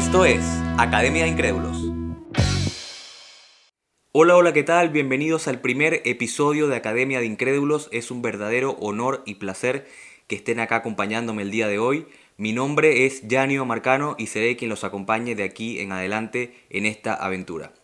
Esto 0.00 0.24
es 0.24 0.42
Academia 0.78 1.24
de 1.24 1.28
Incrédulos. 1.28 1.76
Hola, 4.12 4.34
hola, 4.34 4.54
¿qué 4.54 4.62
tal? 4.62 4.88
Bienvenidos 4.88 5.46
al 5.46 5.60
primer 5.60 6.00
episodio 6.06 6.68
de 6.68 6.76
Academia 6.76 7.20
de 7.20 7.26
Incrédulos. 7.26 7.90
Es 7.92 8.10
un 8.10 8.22
verdadero 8.22 8.78
honor 8.80 9.22
y 9.26 9.34
placer 9.34 9.86
que 10.26 10.36
estén 10.36 10.58
acá 10.58 10.76
acompañándome 10.76 11.42
el 11.42 11.50
día 11.50 11.68
de 11.68 11.78
hoy. 11.78 12.06
Mi 12.38 12.54
nombre 12.54 13.04
es 13.04 13.22
Janio 13.28 13.66
Marcano 13.66 14.16
y 14.18 14.28
seré 14.28 14.56
quien 14.56 14.70
los 14.70 14.84
acompañe 14.84 15.34
de 15.34 15.44
aquí 15.44 15.80
en 15.80 15.92
adelante 15.92 16.54
en 16.70 16.86
esta 16.86 17.12
aventura. 17.12 17.74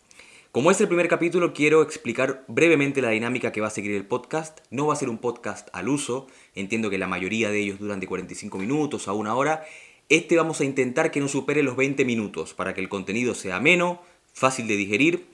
Como 0.51 0.71
es 0.71 0.81
el 0.81 0.87
primer 0.87 1.07
capítulo, 1.07 1.53
quiero 1.53 1.83
explicar 1.83 2.43
brevemente 2.47 2.99
la 2.99 3.11
dinámica 3.11 3.51
que 3.51 3.61
va 3.61 3.67
a 3.67 3.69
seguir 3.69 3.91
el 3.91 4.07
podcast. 4.07 4.61
No 4.71 4.87
va 4.87 4.93
a 4.93 4.97
ser 4.97 5.09
un 5.09 5.19
podcast 5.19 5.69
al 5.71 5.87
uso, 5.87 6.25
entiendo 6.55 6.89
que 6.89 6.97
la 6.97 7.05
mayoría 7.05 7.51
de 7.51 7.59
ellos 7.59 7.77
duran 7.77 7.99
de 7.99 8.07
45 8.07 8.57
minutos 8.57 9.07
a 9.07 9.13
una 9.13 9.35
hora. 9.35 9.65
Este 10.09 10.37
vamos 10.37 10.61
a 10.61 10.63
intentar 10.63 11.11
que 11.11 11.19
no 11.19 11.27
supere 11.27 11.63
los 11.63 11.75
20 11.75 12.05
minutos 12.05 12.53
para 12.53 12.73
que 12.73 12.79
el 12.79 12.87
contenido 12.87 13.35
sea 13.35 13.57
ameno, 13.57 14.01
fácil 14.31 14.65
de 14.67 14.77
digerir 14.77 15.25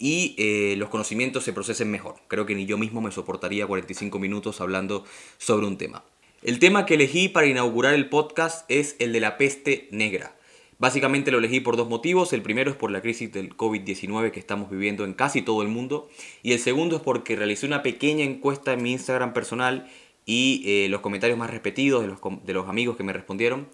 y 0.00 0.34
eh, 0.36 0.74
los 0.78 0.88
conocimientos 0.88 1.44
se 1.44 1.52
procesen 1.52 1.92
mejor. 1.92 2.16
Creo 2.26 2.44
que 2.44 2.56
ni 2.56 2.66
yo 2.66 2.76
mismo 2.76 3.00
me 3.00 3.12
soportaría 3.12 3.68
45 3.68 4.18
minutos 4.18 4.60
hablando 4.60 5.04
sobre 5.38 5.66
un 5.66 5.78
tema. 5.78 6.02
El 6.42 6.58
tema 6.58 6.86
que 6.86 6.94
elegí 6.94 7.28
para 7.28 7.46
inaugurar 7.46 7.94
el 7.94 8.08
podcast 8.08 8.68
es 8.68 8.96
el 8.98 9.12
de 9.12 9.20
la 9.20 9.38
peste 9.38 9.86
negra. 9.92 10.34
Básicamente 10.78 11.30
lo 11.30 11.38
elegí 11.38 11.60
por 11.60 11.76
dos 11.76 11.88
motivos. 11.88 12.32
El 12.32 12.42
primero 12.42 12.70
es 12.70 12.76
por 12.76 12.90
la 12.90 13.02
crisis 13.02 13.32
del 13.32 13.56
COVID-19 13.56 14.32
que 14.32 14.40
estamos 14.40 14.68
viviendo 14.70 15.04
en 15.04 15.14
casi 15.14 15.40
todo 15.40 15.62
el 15.62 15.68
mundo. 15.68 16.08
Y 16.42 16.52
el 16.52 16.58
segundo 16.58 16.96
es 16.96 17.02
porque 17.02 17.36
realicé 17.36 17.64
una 17.64 17.82
pequeña 17.84 18.24
encuesta 18.24 18.72
en 18.72 18.82
mi 18.82 18.90
Instagram 18.90 19.32
personal 19.32 19.88
y 20.26 20.64
eh, 20.66 20.88
los 20.88 21.00
comentarios 21.00 21.38
más 21.38 21.50
repetidos 21.50 22.02
de 22.02 22.08
los, 22.08 22.18
de 22.44 22.52
los, 22.52 22.68
amigos 22.68 22.96
que 22.96 23.04
me 23.04 23.12
respondieron 23.12 23.68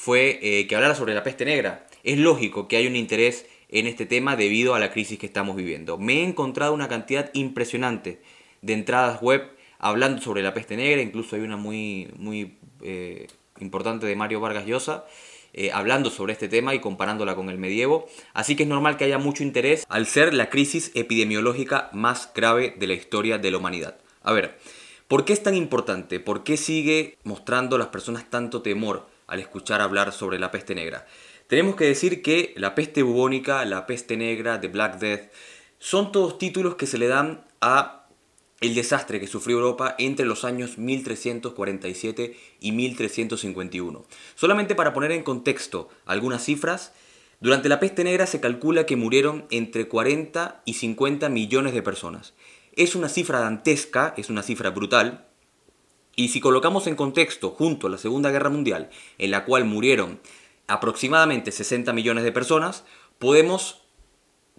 fue 0.00 0.38
eh, 0.40 0.66
que 0.66 0.74
hablara 0.76 0.94
sobre 0.94 1.12
la 1.12 1.22
peste 1.22 1.44
negra. 1.44 1.86
Es 2.04 2.16
lógico 2.16 2.68
que 2.68 2.78
hay 2.78 2.86
un 2.86 2.96
interés 2.96 3.44
en 3.68 3.86
este 3.86 4.06
tema 4.06 4.34
debido 4.34 4.74
a 4.74 4.78
la 4.78 4.92
crisis 4.92 5.18
que 5.18 5.26
estamos 5.26 5.56
viviendo. 5.56 5.98
Me 5.98 6.20
he 6.20 6.24
encontrado 6.24 6.72
una 6.72 6.88
cantidad 6.88 7.28
impresionante 7.34 8.22
de 8.62 8.72
entradas 8.72 9.20
web 9.20 9.50
hablando 9.78 10.22
sobre 10.22 10.42
la 10.42 10.54
peste 10.54 10.74
negra, 10.78 11.02
incluso 11.02 11.36
hay 11.36 11.42
una 11.42 11.58
muy, 11.58 12.08
muy 12.16 12.56
eh, 12.80 13.26
importante 13.60 14.06
de 14.06 14.16
Mario 14.16 14.40
Vargas 14.40 14.64
Llosa, 14.64 15.04
eh, 15.52 15.70
hablando 15.70 16.08
sobre 16.08 16.32
este 16.32 16.48
tema 16.48 16.74
y 16.74 16.78
comparándola 16.78 17.34
con 17.34 17.50
el 17.50 17.58
medievo. 17.58 18.08
Así 18.32 18.56
que 18.56 18.62
es 18.62 18.70
normal 18.70 18.96
que 18.96 19.04
haya 19.04 19.18
mucho 19.18 19.42
interés 19.42 19.84
al 19.90 20.06
ser 20.06 20.32
la 20.32 20.48
crisis 20.48 20.92
epidemiológica 20.94 21.90
más 21.92 22.32
grave 22.34 22.74
de 22.78 22.86
la 22.86 22.94
historia 22.94 23.36
de 23.36 23.50
la 23.50 23.58
humanidad. 23.58 23.98
A 24.22 24.32
ver, 24.32 24.58
¿por 25.08 25.26
qué 25.26 25.34
es 25.34 25.42
tan 25.42 25.54
importante? 25.54 26.20
¿Por 26.20 26.42
qué 26.42 26.56
sigue 26.56 27.18
mostrando 27.22 27.76
a 27.76 27.78
las 27.78 27.88
personas 27.88 28.30
tanto 28.30 28.62
temor 28.62 29.19
al 29.30 29.40
escuchar 29.40 29.80
hablar 29.80 30.12
sobre 30.12 30.38
la 30.38 30.50
peste 30.50 30.74
negra? 30.74 31.06
Tenemos 31.46 31.74
que 31.76 31.86
decir 31.86 32.22
que 32.22 32.52
la 32.56 32.74
peste 32.74 33.02
bubónica, 33.02 33.64
la 33.64 33.86
peste 33.86 34.16
negra, 34.16 34.60
The 34.60 34.68
Black 34.68 34.98
Death, 34.98 35.32
son 35.78 36.12
todos 36.12 36.36
títulos 36.38 36.74
que 36.74 36.86
se 36.86 36.98
le 36.98 37.08
dan 37.08 37.46
a 37.60 38.00
el 38.60 38.74
desastre 38.74 39.18
que 39.18 39.26
sufrió 39.26 39.56
Europa 39.56 39.94
entre 39.98 40.26
los 40.26 40.44
años 40.44 40.76
1347 40.76 42.36
y 42.60 42.72
1351. 42.72 44.04
Solamente 44.34 44.74
para 44.74 44.92
poner 44.92 45.12
en 45.12 45.22
contexto 45.22 45.88
algunas 46.04 46.44
cifras, 46.44 46.92
durante 47.40 47.70
la 47.70 47.80
peste 47.80 48.04
negra 48.04 48.26
se 48.26 48.40
calcula 48.40 48.84
que 48.84 48.96
murieron 48.96 49.46
entre 49.50 49.88
40 49.88 50.60
y 50.66 50.74
50 50.74 51.30
millones 51.30 51.72
de 51.72 51.82
personas. 51.82 52.34
Es 52.74 52.94
una 52.94 53.08
cifra 53.08 53.40
dantesca, 53.40 54.12
es 54.18 54.28
una 54.28 54.42
cifra 54.42 54.70
brutal, 54.70 55.29
y 56.16 56.28
si 56.28 56.40
colocamos 56.40 56.86
en 56.86 56.96
contexto 56.96 57.50
junto 57.50 57.86
a 57.86 57.90
la 57.90 57.98
Segunda 57.98 58.30
Guerra 58.30 58.50
Mundial, 58.50 58.90
en 59.18 59.30
la 59.30 59.44
cual 59.44 59.64
murieron 59.64 60.20
aproximadamente 60.66 61.52
60 61.52 61.92
millones 61.92 62.24
de 62.24 62.32
personas, 62.32 62.84
podemos 63.18 63.82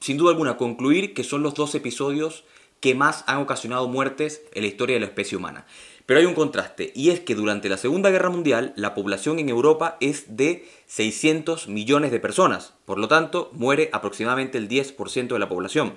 sin 0.02 0.18
duda 0.18 0.32
alguna 0.32 0.58
concluir 0.58 1.14
que 1.14 1.24
son 1.24 1.44
los 1.44 1.54
dos 1.54 1.76
episodios 1.76 2.44
que 2.80 2.96
más 2.96 3.24
han 3.28 3.38
ocasionado 3.38 3.88
muertes 3.88 4.42
en 4.54 4.64
la 4.64 4.68
historia 4.68 4.96
de 4.96 5.02
la 5.02 5.06
especie 5.06 5.38
humana. 5.38 5.66
Pero 6.08 6.20
hay 6.20 6.26
un 6.26 6.34
contraste, 6.34 6.92
y 6.96 7.12
es 7.12 7.20
que 7.20 7.36
durante 7.36 7.70
la 7.70 7.78
Segunda 7.78 8.10
Guerra 8.10 8.32
Mundial 8.32 8.74
la 8.76 8.96
población 8.96 9.38
en 9.38 9.50
Europa 9.50 9.98
es 10.02 10.36
de 10.36 10.68
600 10.88 11.68
millones 11.68 12.12
de 12.12 12.20
personas, 12.20 12.74
por 12.86 12.98
lo 12.98 13.08
tanto 13.08 13.52
muere 13.54 13.90
aproximadamente 13.94 14.58
el 14.58 14.68
10% 14.68 15.28
de 15.28 15.40
la 15.40 15.48
población. 15.48 15.94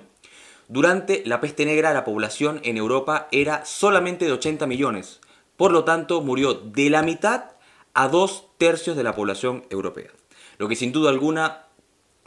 Durante 0.67 1.23
la 1.25 1.41
peste 1.41 1.65
negra 1.65 1.91
la 1.91 2.05
población 2.05 2.61
en 2.63 2.77
Europa 2.77 3.27
era 3.31 3.65
solamente 3.65 4.25
de 4.25 4.31
80 4.33 4.67
millones, 4.67 5.19
por 5.57 5.71
lo 5.71 5.83
tanto 5.83 6.21
murió 6.21 6.53
de 6.53 6.89
la 6.89 7.01
mitad 7.01 7.51
a 7.93 8.07
dos 8.07 8.45
tercios 8.57 8.97
de 8.97 9.03
la 9.03 9.15
población 9.15 9.65
europea. 9.69 10.11
Lo 10.57 10.67
que 10.67 10.75
sin 10.75 10.91
duda 10.91 11.09
alguna 11.09 11.67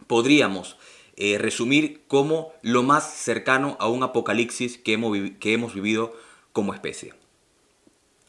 podríamos 0.07 0.77
eh, 1.17 1.37
resumir 1.39 2.03
como 2.07 2.53
lo 2.63 2.83
más 2.83 3.13
cercano 3.15 3.77
a 3.81 3.89
un 3.89 4.03
apocalipsis 4.03 4.79
que 4.79 4.93
hemos, 4.95 5.17
que 5.41 5.53
hemos 5.53 5.75
vivido 5.75 6.15
como 6.53 6.75
especie. 6.75 7.15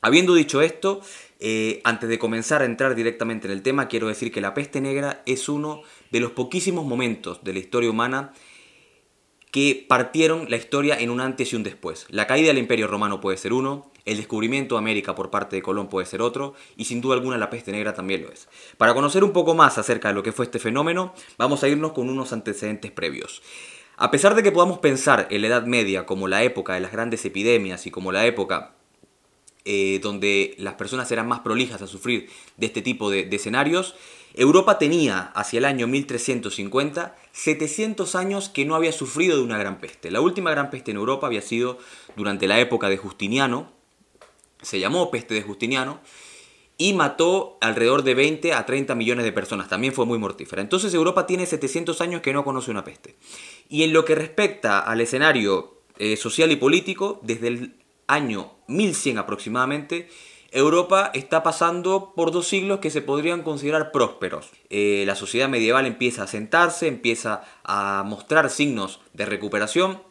Habiendo 0.02 0.34
dicho 0.34 0.62
esto, 0.62 1.02
eh, 1.40 1.82
antes 1.84 2.10
de 2.10 2.20
comenzar 2.20 2.62
a 2.62 2.66
entrar 2.66 2.96
directamente 2.96 3.48
en 3.48 3.54
el 3.54 3.64
tema, 3.64 3.88
quiero 3.88 4.08
decir 4.08 4.32
que 4.32 4.42
la 4.42 4.54
peste 4.54 4.82
negra 4.82 5.22
es 5.26 5.50
uno 5.50 5.82
de 6.12 6.20
los 6.20 6.32
poquísimos 6.32 6.86
momentos 6.86 7.44
de 7.44 7.54
la 7.54 7.60
historia 7.60 7.90
humana 7.90 8.34
que 9.52 9.86
partieron 9.88 10.50
la 10.50 10.58
historia 10.58 10.98
en 11.00 11.10
un 11.10 11.22
antes 11.22 11.52
y 11.52 11.56
un 11.56 11.64
después. 11.64 12.06
La 12.10 12.28
caída 12.28 12.48
del 12.48 12.60
Imperio 12.60 12.88
Romano 12.88 13.20
puede 13.20 13.38
ser 13.38 13.52
uno, 13.52 13.92
el 14.10 14.18
descubrimiento 14.18 14.76
de 14.76 14.80
América 14.80 15.16
por 15.16 15.30
parte 15.30 15.56
de 15.56 15.62
Colón 15.62 15.88
puede 15.88 16.06
ser 16.06 16.22
otro, 16.22 16.54
y 16.76 16.86
sin 16.86 17.02
duda 17.02 17.16
alguna 17.16 17.38
la 17.38 17.50
peste 17.50 17.72
negra 17.72 17.94
también 17.94 18.24
lo 18.24 18.32
es. 18.32 18.48
Para 18.78 18.94
conocer 18.94 19.24
un 19.24 19.32
poco 19.32 19.56
más 19.56 19.78
acerca 19.78 20.10
de 20.10 20.14
lo 20.16 20.24
que 20.24 20.32
fue 20.32 20.46
este 20.46 20.60
fenómeno, 20.60 21.14
vamos 21.38 21.64
a 21.64 21.68
irnos 21.68 21.94
con 21.94 22.10
unos 22.10 22.34
antecedentes 22.34 22.92
previos. 22.92 23.42
A 23.98 24.12
pesar 24.12 24.36
de 24.36 24.44
que 24.44 24.52
podamos 24.52 24.80
pensar 24.80 25.28
en 25.30 25.42
la 25.42 25.48
Edad 25.48 25.66
Media 25.66 26.06
como 26.06 26.28
la 26.28 26.44
época 26.44 26.74
de 26.74 26.80
las 26.80 26.92
grandes 26.92 27.24
epidemias 27.26 27.86
y 27.86 27.92
como 27.92 28.12
la 28.12 28.26
época 28.26 28.76
eh, 29.66 30.00
donde 30.02 30.56
las 30.58 30.76
personas 30.76 31.12
eran 31.12 31.28
más 31.28 31.42
prolijas 31.42 31.82
a 31.82 31.88
sufrir 31.88 32.30
de 32.58 32.66
este 32.66 32.82
tipo 32.82 33.12
de 33.12 33.28
escenarios, 33.32 33.96
Europa 34.34 34.78
tenía, 34.78 35.32
hacia 35.36 35.58
el 35.58 35.66
año 35.66 35.88
1350, 35.88 37.16
700 37.32 38.16
años 38.16 38.50
que 38.50 38.64
no 38.64 38.76
había 38.76 38.92
sufrido 38.92 39.38
de 39.38 39.44
una 39.44 39.58
gran 39.58 39.80
peste. 39.80 40.12
La 40.12 40.22
última 40.22 40.52
gran 40.52 40.70
peste 40.70 40.92
en 40.92 40.98
Europa 40.98 41.28
había 41.28 41.42
sido 41.42 41.80
durante 42.16 42.48
la 42.48 42.60
época 42.60 42.90
de 42.90 42.98
Justiniano, 42.98 43.72
se 44.62 44.80
llamó 44.80 45.12
peste 45.12 45.34
de 45.34 45.42
Justiniano, 45.42 46.02
y 46.82 46.94
mató 46.94 47.58
alrededor 47.60 48.04
de 48.04 48.16
20 48.16 48.54
a 48.54 48.66
30 48.66 48.96
millones 48.96 49.26
de 49.26 49.34
personas. 49.34 49.68
También 49.68 49.94
fue 49.94 50.06
muy 50.06 50.18
mortífera. 50.18 50.62
Entonces 50.62 50.94
Europa 50.94 51.28
tiene 51.28 51.46
700 51.46 52.00
años 52.00 52.22
que 52.22 52.32
no 52.32 52.46
conoce 52.46 52.72
una 52.72 52.86
peste. 52.86 53.18
Y 53.68 53.84
en 53.84 53.92
lo 53.92 54.06
que 54.06 54.16
respecta 54.16 54.80
al 54.80 55.02
escenario 55.02 55.82
eh, 55.98 56.16
social 56.16 56.52
y 56.52 56.56
político, 56.56 57.20
desde 57.22 57.50
el 57.50 57.76
año 58.08 58.54
1100 58.68 59.18
aproximadamente, 59.18 60.08
Europa 60.52 61.12
está 61.14 61.44
pasando 61.44 62.14
por 62.16 62.32
dos 62.32 62.48
siglos 62.48 62.80
que 62.80 62.90
se 62.90 63.02
podrían 63.02 63.44
considerar 63.44 63.92
prósperos. 63.92 64.50
Eh, 64.70 65.04
la 65.06 65.16
sociedad 65.16 65.50
medieval 65.50 65.86
empieza 65.86 66.24
a 66.24 66.28
sentarse, 66.28 66.88
empieza 66.88 67.44
a 67.66 68.04
mostrar 68.06 68.50
signos 68.50 69.02
de 69.12 69.26
recuperación 69.26 70.02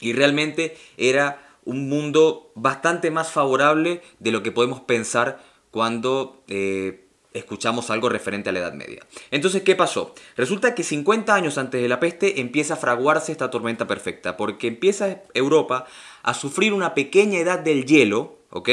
y 0.00 0.12
realmente 0.12 0.76
era 0.98 1.47
un 1.68 1.88
mundo 1.88 2.50
bastante 2.54 3.10
más 3.10 3.30
favorable 3.30 4.00
de 4.18 4.32
lo 4.32 4.42
que 4.42 4.52
podemos 4.52 4.80
pensar 4.80 5.38
cuando 5.70 6.42
eh, 6.48 7.04
escuchamos 7.34 7.90
algo 7.90 8.08
referente 8.08 8.48
a 8.48 8.52
la 8.52 8.60
Edad 8.60 8.72
Media. 8.72 9.06
Entonces, 9.30 9.62
¿qué 9.62 9.76
pasó? 9.76 10.14
Resulta 10.34 10.74
que 10.74 10.82
50 10.82 11.34
años 11.34 11.58
antes 11.58 11.82
de 11.82 11.88
la 11.88 12.00
peste 12.00 12.40
empieza 12.40 12.74
a 12.74 12.78
fraguarse 12.78 13.32
esta 13.32 13.50
tormenta 13.50 13.86
perfecta, 13.86 14.38
porque 14.38 14.66
empieza 14.66 15.20
Europa 15.34 15.86
a 16.22 16.32
sufrir 16.32 16.72
una 16.72 16.94
pequeña 16.94 17.38
edad 17.38 17.58
del 17.58 17.84
hielo, 17.84 18.38
¿ok? 18.48 18.70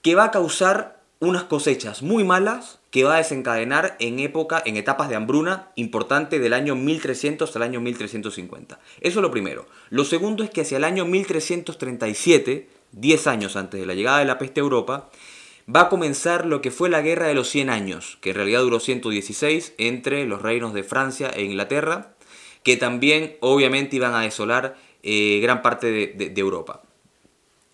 que 0.00 0.14
va 0.14 0.24
a 0.24 0.30
causar 0.30 1.02
unas 1.18 1.44
cosechas 1.44 2.02
muy 2.02 2.24
malas 2.24 2.78
que 2.94 3.02
va 3.02 3.14
a 3.14 3.18
desencadenar 3.18 3.96
en 3.98 4.20
época, 4.20 4.62
en 4.64 4.76
etapas 4.76 5.08
de 5.08 5.16
hambruna 5.16 5.72
importante 5.74 6.38
del 6.38 6.52
año 6.52 6.76
1300 6.76 7.48
hasta 7.48 7.58
el 7.58 7.64
año 7.64 7.80
1350. 7.80 8.78
Eso 9.00 9.18
es 9.18 9.20
lo 9.20 9.32
primero. 9.32 9.66
Lo 9.90 10.04
segundo 10.04 10.44
es 10.44 10.50
que 10.50 10.60
hacia 10.60 10.76
el 10.76 10.84
año 10.84 11.04
1337, 11.04 12.68
10 12.92 13.26
años 13.26 13.56
antes 13.56 13.80
de 13.80 13.86
la 13.86 13.94
llegada 13.94 14.20
de 14.20 14.26
la 14.26 14.38
peste 14.38 14.60
a 14.60 14.62
Europa, 14.62 15.10
va 15.68 15.80
a 15.80 15.88
comenzar 15.88 16.46
lo 16.46 16.62
que 16.62 16.70
fue 16.70 16.88
la 16.88 17.02
Guerra 17.02 17.26
de 17.26 17.34
los 17.34 17.48
100 17.48 17.68
años, 17.68 18.16
que 18.20 18.30
en 18.30 18.36
realidad 18.36 18.60
duró 18.60 18.78
116 18.78 19.74
entre 19.78 20.24
los 20.24 20.40
reinos 20.40 20.72
de 20.72 20.84
Francia 20.84 21.30
e 21.34 21.42
Inglaterra, 21.42 22.14
que 22.62 22.76
también 22.76 23.38
obviamente 23.40 23.96
iban 23.96 24.14
a 24.14 24.20
desolar 24.20 24.76
eh, 25.02 25.40
gran 25.42 25.62
parte 25.62 25.90
de 25.90 26.40
Europa. 26.40 26.82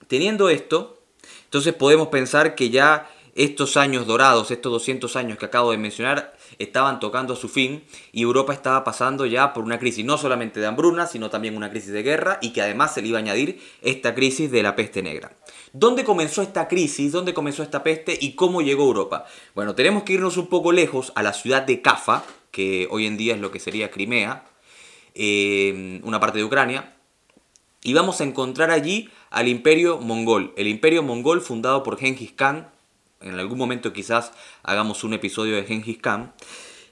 Teniendo 0.09 0.49
esto, 0.49 0.99
entonces 1.45 1.75
podemos 1.75 2.09
pensar 2.09 2.55
que 2.55 2.71
ya 2.71 3.11
estos 3.35 3.77
años 3.77 4.07
dorados, 4.07 4.51
estos 4.51 4.73
200 4.73 5.17
años 5.17 5.39
que 5.39 5.47
acabo 5.47 5.71
de 5.71 5.79
mencionar, 5.79 6.35
estaban 6.59 7.01
tocando 7.01 7.37
su 7.37 7.49
fin 7.49 7.85
y 8.13 8.23
Europa 8.23 8.53
estaba 8.53 8.85
pasando 8.85 9.27
ya 9.27 9.53
por 9.53 9.65
una 9.65 9.79
crisis 9.79 10.05
no 10.05 10.19
solamente 10.19 10.61
de 10.61 10.67
hambruna, 10.67 11.07
sino 11.07 11.31
también 11.31 11.57
una 11.57 11.71
crisis 11.71 11.93
de 11.93 12.03
guerra 12.03 12.39
y 12.43 12.53
que 12.53 12.63
además 12.63 12.95
se 12.95 13.03
le 13.03 13.09
iba 13.09 13.19
a 13.19 13.23
añadir 13.23 13.61
esta 13.83 14.15
crisis 14.15 14.51
de 14.51 14.63
la 14.63 14.77
peste 14.77 15.03
negra. 15.03 15.33
¿Dónde 15.73 16.05
comenzó 16.05 16.43
esta 16.43 16.67
crisis? 16.69 17.13
¿Dónde 17.13 17.35
comenzó 17.35 17.63
esta 17.63 17.83
peste 17.83 18.19
y 18.21 18.35
cómo 18.35 18.63
llegó 18.63 18.85
Europa? 18.85 19.25
Bueno, 19.55 19.75
tenemos 19.75 20.03
que 20.03 20.15
irnos 20.15 20.37
un 20.37 20.49
poco 20.49 20.73
lejos 20.73 21.13
a 21.15 21.23
la 21.23 21.33
ciudad 21.33 21.63
de 21.63 21.81
Cafa, 21.81 22.25
que 22.51 22.89
hoy 22.91 23.07
en 23.07 23.17
día 23.17 23.35
es 23.35 23.41
lo 23.41 23.51
que 23.51 23.61
sería 23.61 23.91
Crimea, 23.91 24.45
eh, 25.15 26.01
una 26.03 26.19
parte 26.19 26.39
de 26.39 26.45
Ucrania, 26.45 26.97
y 27.83 27.95
vamos 27.95 28.21
a 28.21 28.25
encontrar 28.25 28.71
allí 28.71 29.09
al 29.31 29.49
imperio 29.49 29.99
mongol, 29.99 30.53
el 30.57 30.67
imperio 30.67 31.03
mongol 31.03 31.41
fundado 31.41 31.83
por 31.83 31.99
Genghis 31.99 32.33
Khan, 32.33 32.69
en 33.21 33.39
algún 33.39 33.59
momento 33.59 33.93
quizás 33.93 34.33
hagamos 34.63 35.05
un 35.05 35.15
episodio 35.15 35.57
de 35.57 35.65
Genghis 35.65 35.99
Khan, 35.99 36.33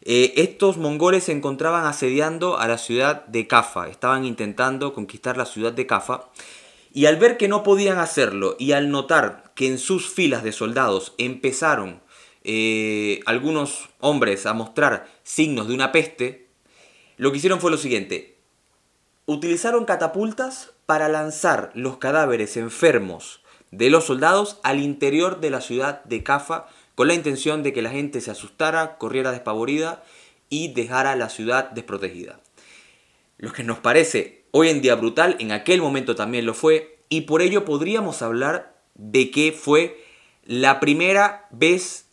eh, 0.02 0.34
estos 0.36 0.76
mongoles 0.76 1.24
se 1.24 1.32
encontraban 1.32 1.86
asediando 1.86 2.58
a 2.58 2.68
la 2.68 2.78
ciudad 2.78 3.26
de 3.26 3.46
Cafa, 3.46 3.88
estaban 3.88 4.24
intentando 4.24 4.94
conquistar 4.94 5.36
la 5.36 5.46
ciudad 5.46 5.72
de 5.72 5.86
Cafa, 5.86 6.28
y 6.92 7.06
al 7.06 7.16
ver 7.16 7.36
que 7.36 7.48
no 7.48 7.62
podían 7.62 7.98
hacerlo 7.98 8.56
y 8.58 8.72
al 8.72 8.90
notar 8.90 9.52
que 9.54 9.66
en 9.66 9.78
sus 9.78 10.08
filas 10.08 10.42
de 10.42 10.52
soldados 10.52 11.14
empezaron 11.18 12.00
eh, 12.44 13.20
algunos 13.26 13.88
hombres 14.00 14.46
a 14.46 14.54
mostrar 14.54 15.08
signos 15.22 15.68
de 15.68 15.74
una 15.74 15.92
peste, 15.92 16.46
lo 17.16 17.30
que 17.30 17.38
hicieron 17.38 17.60
fue 17.60 17.70
lo 17.70 17.76
siguiente, 17.76 18.36
utilizaron 19.26 19.84
catapultas 19.84 20.72
para 20.86 21.08
lanzar 21.08 21.70
los 21.74 21.98
cadáveres 21.98 22.56
enfermos 22.56 23.42
de 23.70 23.90
los 23.90 24.04
soldados 24.06 24.58
al 24.62 24.80
interior 24.80 25.40
de 25.40 25.50
la 25.50 25.60
ciudad 25.60 26.04
de 26.04 26.22
Cafa 26.22 26.66
con 26.94 27.08
la 27.08 27.14
intención 27.14 27.62
de 27.62 27.72
que 27.72 27.82
la 27.82 27.90
gente 27.90 28.20
se 28.20 28.30
asustara, 28.30 28.98
corriera 28.98 29.30
despavorida 29.30 30.02
y 30.48 30.72
dejara 30.72 31.14
la 31.16 31.28
ciudad 31.28 31.70
desprotegida. 31.70 32.40
Lo 33.36 33.52
que 33.52 33.62
nos 33.62 33.78
parece 33.78 34.44
hoy 34.50 34.68
en 34.68 34.80
día 34.80 34.96
brutal, 34.96 35.36
en 35.38 35.52
aquel 35.52 35.80
momento 35.80 36.14
también 36.16 36.44
lo 36.44 36.54
fue, 36.54 36.98
y 37.08 37.22
por 37.22 37.42
ello 37.42 37.64
podríamos 37.64 38.22
hablar 38.22 38.74
de 38.94 39.30
que 39.30 39.52
fue 39.52 40.04
la 40.44 40.80
primera 40.80 41.46
vez 41.50 42.06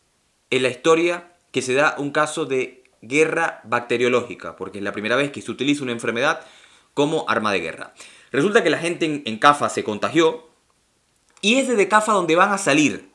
en 0.51 0.63
la 0.63 0.69
historia 0.69 1.31
que 1.51 1.61
se 1.61 1.73
da 1.73 1.95
un 1.97 2.11
caso 2.11 2.45
de 2.45 2.83
guerra 3.01 3.61
bacteriológica, 3.63 4.55
porque 4.55 4.79
es 4.79 4.83
la 4.83 4.91
primera 4.91 5.15
vez 5.15 5.31
que 5.31 5.41
se 5.41 5.51
utiliza 5.51 5.83
una 5.83 5.93
enfermedad 5.93 6.41
como 6.93 7.25
arma 7.27 7.51
de 7.51 7.59
guerra. 7.59 7.93
Resulta 8.31 8.63
que 8.63 8.69
la 8.69 8.77
gente 8.77 9.05
en, 9.05 9.23
en 9.25 9.39
Cafa 9.39 9.69
se 9.69 9.83
contagió, 9.83 10.47
y 11.45 11.59
es 11.59 11.67
desde 11.67 11.87
Cafa 11.87 12.11
donde 12.11 12.35
van 12.35 12.51
a 12.51 12.57
salir, 12.57 13.11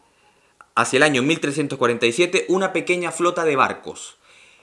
hacia 0.77 0.99
el 0.99 1.03
año 1.03 1.21
1347, 1.21 2.45
una 2.49 2.73
pequeña 2.73 3.11
flota 3.11 3.45
de 3.45 3.57
barcos. 3.57 4.19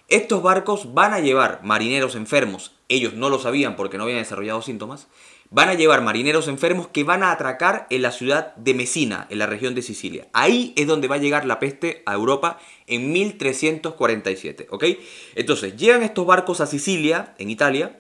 Estos 0.08 0.42
barcos 0.42 0.94
van 0.94 1.12
a 1.12 1.20
llevar 1.20 1.60
marineros 1.64 2.16
enfermos, 2.16 2.72
ellos 2.88 3.16
no 3.16 3.28
lo 3.28 3.40
sabían 3.40 3.76
porque 3.76 3.98
no 3.98 4.06
habían 4.06 4.20
desarrollado 4.20 4.62
síntomas, 4.62 5.10
van 5.50 5.68
a 5.68 5.74
llevar 5.74 6.02
marineros 6.02 6.48
enfermos 6.48 6.88
que 6.88 7.04
van 7.04 7.24
a 7.24 7.32
atracar 7.34 7.88
en 7.90 8.04
la 8.04 8.14
ciudad 8.14 8.56
de 8.56 8.74
Mesina, 8.74 9.28
en 9.30 9.40
la 9.40 9.48
región 9.48 9.76
de 9.76 9.82
Sicilia. 9.82 10.30
Ahí 10.32 10.72
es 10.78 10.88
donde 10.88 11.10
va 11.10 11.16
a 11.16 11.20
llegar 11.20 11.44
la 11.44 11.60
peste 11.60 12.04
a 12.06 12.14
Europa 12.14 12.60
en 12.86 13.12
1347, 13.12 14.68
¿ok? 14.70 14.86
Entonces, 15.36 15.76
llegan 15.76 16.04
estos 16.04 16.26
barcos 16.26 16.62
a 16.62 16.68
Sicilia, 16.68 17.36
en 17.38 17.50
Italia, 17.50 18.00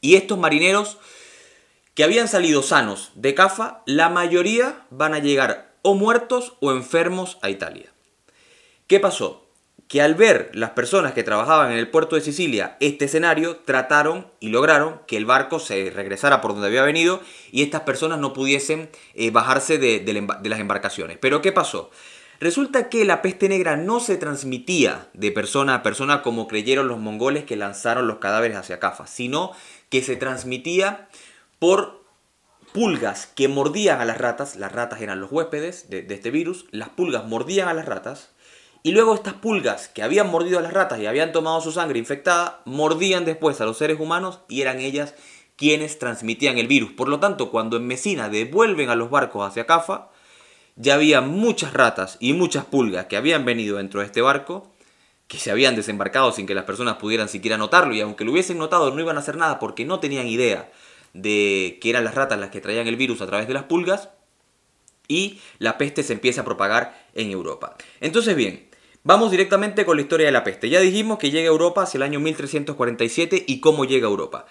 y 0.00 0.16
estos 0.16 0.36
marineros 0.36 0.98
que 1.98 2.04
habían 2.04 2.28
salido 2.28 2.62
sanos 2.62 3.10
de 3.16 3.34
Cafa, 3.34 3.82
la 3.84 4.08
mayoría 4.08 4.86
van 4.88 5.14
a 5.14 5.18
llegar 5.18 5.74
o 5.82 5.96
muertos 5.96 6.52
o 6.60 6.70
enfermos 6.70 7.38
a 7.42 7.50
Italia. 7.50 7.92
¿Qué 8.86 9.00
pasó? 9.00 9.48
Que 9.88 10.00
al 10.00 10.14
ver 10.14 10.52
las 10.54 10.70
personas 10.70 11.12
que 11.12 11.24
trabajaban 11.24 11.72
en 11.72 11.78
el 11.78 11.90
puerto 11.90 12.14
de 12.14 12.22
Sicilia 12.22 12.76
este 12.78 13.06
escenario, 13.06 13.56
trataron 13.64 14.28
y 14.38 14.50
lograron 14.50 15.00
que 15.08 15.16
el 15.16 15.24
barco 15.24 15.58
se 15.58 15.90
regresara 15.90 16.40
por 16.40 16.52
donde 16.52 16.68
había 16.68 16.82
venido 16.82 17.20
y 17.50 17.64
estas 17.64 17.80
personas 17.80 18.20
no 18.20 18.32
pudiesen 18.32 18.90
eh, 19.14 19.32
bajarse 19.32 19.78
de, 19.78 19.98
de 19.98 20.48
las 20.48 20.60
embarcaciones. 20.60 21.18
Pero 21.20 21.42
¿qué 21.42 21.50
pasó? 21.50 21.90
Resulta 22.38 22.88
que 22.88 23.04
la 23.04 23.22
peste 23.22 23.48
negra 23.48 23.76
no 23.76 23.98
se 23.98 24.16
transmitía 24.16 25.08
de 25.14 25.32
persona 25.32 25.74
a 25.74 25.82
persona 25.82 26.22
como 26.22 26.46
creyeron 26.46 26.86
los 26.86 27.00
mongoles 27.00 27.42
que 27.42 27.56
lanzaron 27.56 28.06
los 28.06 28.18
cadáveres 28.18 28.56
hacia 28.56 28.78
Cafa, 28.78 29.08
sino 29.08 29.50
que 29.88 30.02
se 30.02 30.14
transmitía 30.14 31.08
por 31.58 32.04
pulgas 32.72 33.26
que 33.26 33.48
mordían 33.48 34.00
a 34.00 34.04
las 34.04 34.18
ratas, 34.18 34.56
las 34.56 34.72
ratas 34.72 35.00
eran 35.00 35.20
los 35.20 35.32
huéspedes 35.32 35.90
de, 35.90 36.06
este 36.08 36.30
virus, 36.30 36.66
las 36.70 36.90
pulgas 36.90 37.24
mordían 37.26 37.68
a 37.68 37.74
las 37.74 37.86
ratas, 37.86 38.30
y 38.82 38.92
luego 38.92 39.14
estas 39.14 39.34
pulgas 39.34 39.88
que 39.88 40.02
habían 40.02 40.30
mordido 40.30 40.58
a 40.58 40.62
las 40.62 40.72
ratas 40.72 41.00
y 41.00 41.06
habían 41.06 41.32
tomado 41.32 41.60
su 41.60 41.72
sangre 41.72 41.98
infectada, 41.98 42.62
mordían 42.64 43.24
después 43.24 43.60
a 43.60 43.64
los 43.64 43.76
seres 43.76 43.98
humanos 43.98 44.40
y 44.48 44.62
eran 44.62 44.78
ellas 44.78 45.14
quienes 45.56 45.98
transmitían 45.98 46.58
el 46.58 46.68
virus. 46.68 46.92
Por 46.92 47.08
lo 47.08 47.18
tanto, 47.18 47.50
cuando 47.50 47.76
en 47.76 47.86
Mesina 47.88 48.28
devuelven 48.28 48.88
a 48.88 48.94
los 48.94 49.10
barcos 49.10 49.46
hacia 49.46 49.66
Cafa, 49.66 50.10
ya 50.76 50.94
había 50.94 51.20
muchas 51.20 51.72
ratas 51.72 52.16
y 52.20 52.34
muchas 52.34 52.64
pulgas 52.66 53.06
que 53.06 53.16
habían 53.16 53.44
venido 53.44 53.78
dentro 53.78 53.98
de 53.98 54.06
este 54.06 54.22
barco, 54.22 54.72
que 55.26 55.38
se 55.38 55.50
habían 55.50 55.74
desembarcado 55.74 56.30
sin 56.30 56.46
que 56.46 56.54
las 56.54 56.64
personas 56.64 56.98
pudieran 56.98 57.28
siquiera 57.28 57.58
notarlo, 57.58 57.94
y 57.94 58.00
aunque 58.00 58.24
lo 58.24 58.30
hubiesen 58.30 58.58
notado 58.58 58.92
no 58.92 59.00
iban 59.00 59.16
a 59.16 59.20
hacer 59.20 59.36
nada 59.36 59.58
porque 59.58 59.84
no 59.84 59.98
tenían 59.98 60.28
idea 60.28 60.70
de 61.22 61.78
que 61.80 61.90
eran 61.90 62.04
las 62.04 62.14
ratas 62.14 62.38
las 62.38 62.50
que 62.50 62.60
traían 62.60 62.86
el 62.86 62.96
virus 62.96 63.20
a 63.20 63.26
través 63.26 63.48
de 63.48 63.54
las 63.54 63.64
pulgas 63.64 64.10
y 65.08 65.40
la 65.58 65.78
peste 65.78 66.02
se 66.02 66.12
empieza 66.12 66.42
a 66.42 66.44
propagar 66.44 67.06
en 67.14 67.30
Europa. 67.30 67.76
Entonces 68.00 68.36
bien, 68.36 68.68
vamos 69.02 69.30
directamente 69.30 69.84
con 69.84 69.96
la 69.96 70.02
historia 70.02 70.26
de 70.26 70.32
la 70.32 70.44
peste. 70.44 70.68
Ya 70.68 70.80
dijimos 70.80 71.18
que 71.18 71.30
llega 71.30 71.48
a 71.48 71.52
Europa 71.52 71.82
hacia 71.82 71.98
el 71.98 72.02
año 72.02 72.20
1347 72.20 73.44
y 73.46 73.60
cómo 73.60 73.84
llega 73.84 74.06
a 74.06 74.10
Europa. 74.10 74.46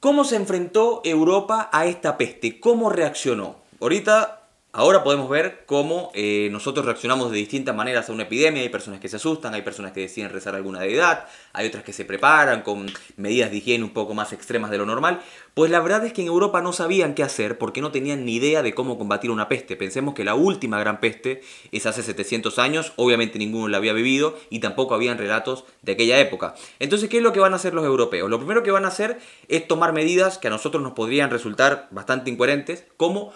¿Cómo 0.00 0.24
se 0.24 0.36
enfrentó 0.36 1.00
Europa 1.04 1.70
a 1.72 1.86
esta 1.86 2.18
peste? 2.18 2.60
¿Cómo 2.60 2.90
reaccionó? 2.90 3.56
Ahorita 3.80 4.43
Ahora 4.76 5.04
podemos 5.04 5.30
ver 5.30 5.62
cómo 5.66 6.10
eh, 6.14 6.48
nosotros 6.50 6.84
reaccionamos 6.84 7.30
de 7.30 7.38
distintas 7.38 7.76
maneras 7.76 8.08
a 8.08 8.12
una 8.12 8.24
epidemia. 8.24 8.60
Hay 8.60 8.70
personas 8.70 8.98
que 8.98 9.08
se 9.08 9.14
asustan, 9.14 9.54
hay 9.54 9.62
personas 9.62 9.92
que 9.92 10.00
deciden 10.00 10.30
rezar 10.30 10.56
alguna 10.56 10.80
deidad, 10.80 11.28
hay 11.52 11.68
otras 11.68 11.84
que 11.84 11.92
se 11.92 12.04
preparan 12.04 12.62
con 12.62 12.90
medidas 13.16 13.52
de 13.52 13.58
higiene 13.58 13.84
un 13.84 13.92
poco 13.92 14.14
más 14.14 14.32
extremas 14.32 14.72
de 14.72 14.78
lo 14.78 14.84
normal. 14.84 15.20
Pues 15.54 15.70
la 15.70 15.78
verdad 15.78 16.04
es 16.04 16.12
que 16.12 16.22
en 16.22 16.26
Europa 16.26 16.60
no 16.60 16.72
sabían 16.72 17.14
qué 17.14 17.22
hacer 17.22 17.56
porque 17.56 17.80
no 17.80 17.92
tenían 17.92 18.24
ni 18.24 18.34
idea 18.34 18.64
de 18.64 18.74
cómo 18.74 18.98
combatir 18.98 19.30
una 19.30 19.48
peste. 19.48 19.76
Pensemos 19.76 20.12
que 20.12 20.24
la 20.24 20.34
última 20.34 20.80
gran 20.80 20.98
peste 20.98 21.42
es 21.70 21.86
hace 21.86 22.02
700 22.02 22.58
años, 22.58 22.94
obviamente 22.96 23.38
ninguno 23.38 23.68
la 23.68 23.76
había 23.76 23.92
vivido 23.92 24.36
y 24.50 24.58
tampoco 24.58 24.96
habían 24.96 25.18
relatos 25.18 25.66
de 25.82 25.92
aquella 25.92 26.18
época. 26.18 26.56
Entonces, 26.80 27.08
¿qué 27.08 27.18
es 27.18 27.22
lo 27.22 27.32
que 27.32 27.38
van 27.38 27.52
a 27.52 27.56
hacer 27.56 27.74
los 27.74 27.84
europeos? 27.84 28.28
Lo 28.28 28.38
primero 28.38 28.64
que 28.64 28.72
van 28.72 28.86
a 28.86 28.88
hacer 28.88 29.20
es 29.46 29.68
tomar 29.68 29.92
medidas 29.92 30.38
que 30.38 30.48
a 30.48 30.50
nosotros 30.50 30.82
nos 30.82 30.94
podrían 30.94 31.30
resultar 31.30 31.86
bastante 31.92 32.28
incoherentes, 32.28 32.86
como 32.96 33.32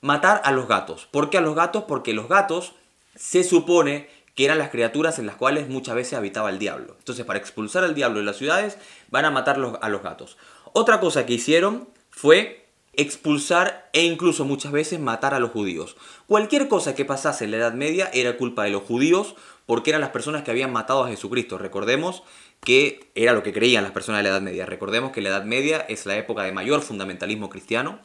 matar 0.00 0.40
a 0.44 0.52
los 0.52 0.68
gatos. 0.68 1.08
¿Por 1.10 1.30
qué 1.30 1.38
a 1.38 1.42
los 1.42 1.54
gatos? 1.54 1.84
Porque 1.84 2.14
los 2.14 2.28
gatos 2.28 2.74
se 3.14 3.44
supone 3.44 4.08
que 4.34 4.44
eran 4.44 4.58
las 4.58 4.70
criaturas 4.70 5.18
en 5.18 5.26
las 5.26 5.36
cuales 5.36 5.68
muchas 5.68 5.94
veces 5.94 6.14
habitaba 6.14 6.50
el 6.50 6.58
diablo. 6.58 6.96
Entonces, 6.98 7.24
para 7.24 7.38
expulsar 7.38 7.84
al 7.84 7.94
diablo 7.94 8.20
de 8.20 8.24
las 8.24 8.36
ciudades, 8.36 8.78
van 9.10 9.24
a 9.24 9.30
matar 9.30 9.56
a 9.80 9.88
los 9.88 10.02
gatos. 10.02 10.38
Otra 10.72 11.00
cosa 11.00 11.26
que 11.26 11.34
hicieron 11.34 11.88
fue 12.10 12.66
expulsar 12.94 13.88
e 13.92 14.04
incluso 14.04 14.44
muchas 14.44 14.72
veces 14.72 15.00
matar 15.00 15.34
a 15.34 15.40
los 15.40 15.50
judíos. 15.50 15.96
Cualquier 16.26 16.68
cosa 16.68 16.94
que 16.94 17.04
pasase 17.04 17.44
en 17.44 17.52
la 17.52 17.58
Edad 17.58 17.74
Media 17.74 18.10
era 18.12 18.36
culpa 18.36 18.64
de 18.64 18.70
los 18.70 18.82
judíos 18.82 19.36
porque 19.66 19.90
eran 19.90 20.00
las 20.00 20.10
personas 20.10 20.42
que 20.42 20.50
habían 20.50 20.72
matado 20.72 21.04
a 21.04 21.08
Jesucristo. 21.08 21.58
Recordemos 21.58 22.22
que 22.60 23.10
era 23.14 23.32
lo 23.32 23.42
que 23.42 23.52
creían 23.52 23.84
las 23.84 23.92
personas 23.92 24.20
de 24.20 24.24
la 24.24 24.30
Edad 24.30 24.42
Media. 24.42 24.66
Recordemos 24.66 25.12
que 25.12 25.22
la 25.22 25.30
Edad 25.30 25.44
Media 25.44 25.78
es 25.88 26.06
la 26.06 26.16
época 26.16 26.42
de 26.42 26.52
mayor 26.52 26.82
fundamentalismo 26.82 27.48
cristiano 27.48 28.00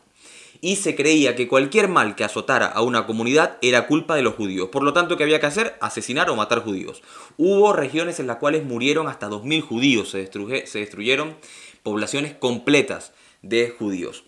y 0.62 0.78
se 0.78 0.96
creía 0.96 1.36
que 1.36 1.48
cualquier 1.48 1.88
mal 1.88 2.16
que 2.16 2.24
azotara 2.24 2.68
a 2.68 2.82
una 2.82 3.06
comunidad 3.06 3.58
era 3.62 3.88
culpa 3.88 4.16
de 4.16 4.22
los 4.22 4.36
judíos. 4.36 4.70
Por 4.72 4.84
lo 4.84 4.94
tanto, 4.94 5.18
¿qué 5.18 5.24
había 5.24 5.40
que 5.40 5.46
hacer? 5.46 5.78
Asesinar 5.82 6.30
o 6.30 6.36
matar 6.36 6.64
judíos. 6.64 7.02
Hubo 7.38 7.74
regiones 7.74 8.20
en 8.20 8.28
las 8.28 8.38
cuales 8.38 8.64
murieron 8.64 9.08
hasta 9.08 9.30
2.000 9.30 9.62
judíos, 9.62 10.10
se, 10.10 10.30
se 10.66 10.80
destruyeron 10.80 11.36
poblaciones 11.84 12.34
completas 12.34 13.14
de 13.42 13.70
judíos. 13.70 14.24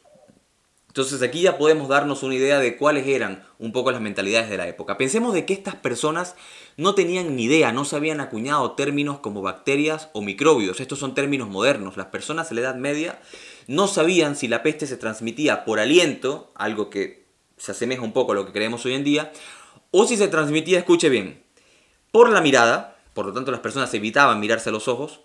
Entonces 0.98 1.22
aquí 1.22 1.42
ya 1.42 1.60
podemos 1.60 1.90
darnos 1.90 2.24
una 2.24 2.34
idea 2.34 2.58
de 2.58 2.76
cuáles 2.76 3.06
eran 3.06 3.44
un 3.60 3.72
poco 3.72 3.92
las 3.92 4.02
mentalidades 4.02 4.50
de 4.50 4.58
la 4.58 4.68
época. 4.68 4.98
Pensemos 4.98 5.32
de 5.36 5.46
que 5.46 5.54
estas 5.54 5.76
personas 5.76 6.36
no 6.76 6.96
tenían 6.96 7.36
ni 7.36 7.44
idea, 7.44 7.72
no 7.72 7.86
se 7.86 7.96
habían 7.96 8.20
acuñado 8.20 8.72
términos 8.72 9.20
como 9.20 9.44
bacterias 9.44 10.10
o 10.14 10.24
microbios. 10.24 10.80
Estos 10.80 10.98
son 10.98 11.14
términos 11.14 11.50
modernos. 11.50 11.98
Las 11.98 12.08
personas 12.08 12.50
en 12.50 12.56
la 12.56 12.62
Edad 12.62 12.76
Media 12.78 13.20
no 13.68 13.88
sabían 13.88 14.36
si 14.36 14.48
la 14.48 14.64
peste 14.64 14.88
se 14.88 14.98
transmitía 14.98 15.66
por 15.66 15.80
aliento, 15.80 16.52
algo 16.56 16.90
que 16.90 17.26
se 17.58 17.72
asemeja 17.72 18.02
un 18.02 18.14
poco 18.14 18.32
a 18.32 18.36
lo 18.36 18.46
que 18.46 18.54
creemos 18.54 18.86
hoy 18.86 18.94
en 18.94 19.04
día, 19.04 19.32
o 19.92 20.06
si 20.08 20.18
se 20.18 20.28
transmitía, 20.28 20.80
escuche 20.80 21.10
bien, 21.10 21.44
por 22.12 22.30
la 22.30 22.42
mirada, 22.42 22.98
por 23.14 23.26
lo 23.26 23.34
tanto 23.34 23.52
las 23.52 23.60
personas 23.60 23.94
evitaban 23.94 24.40
mirarse 24.40 24.70
a 24.70 24.72
los 24.72 24.88
ojos, 24.88 25.22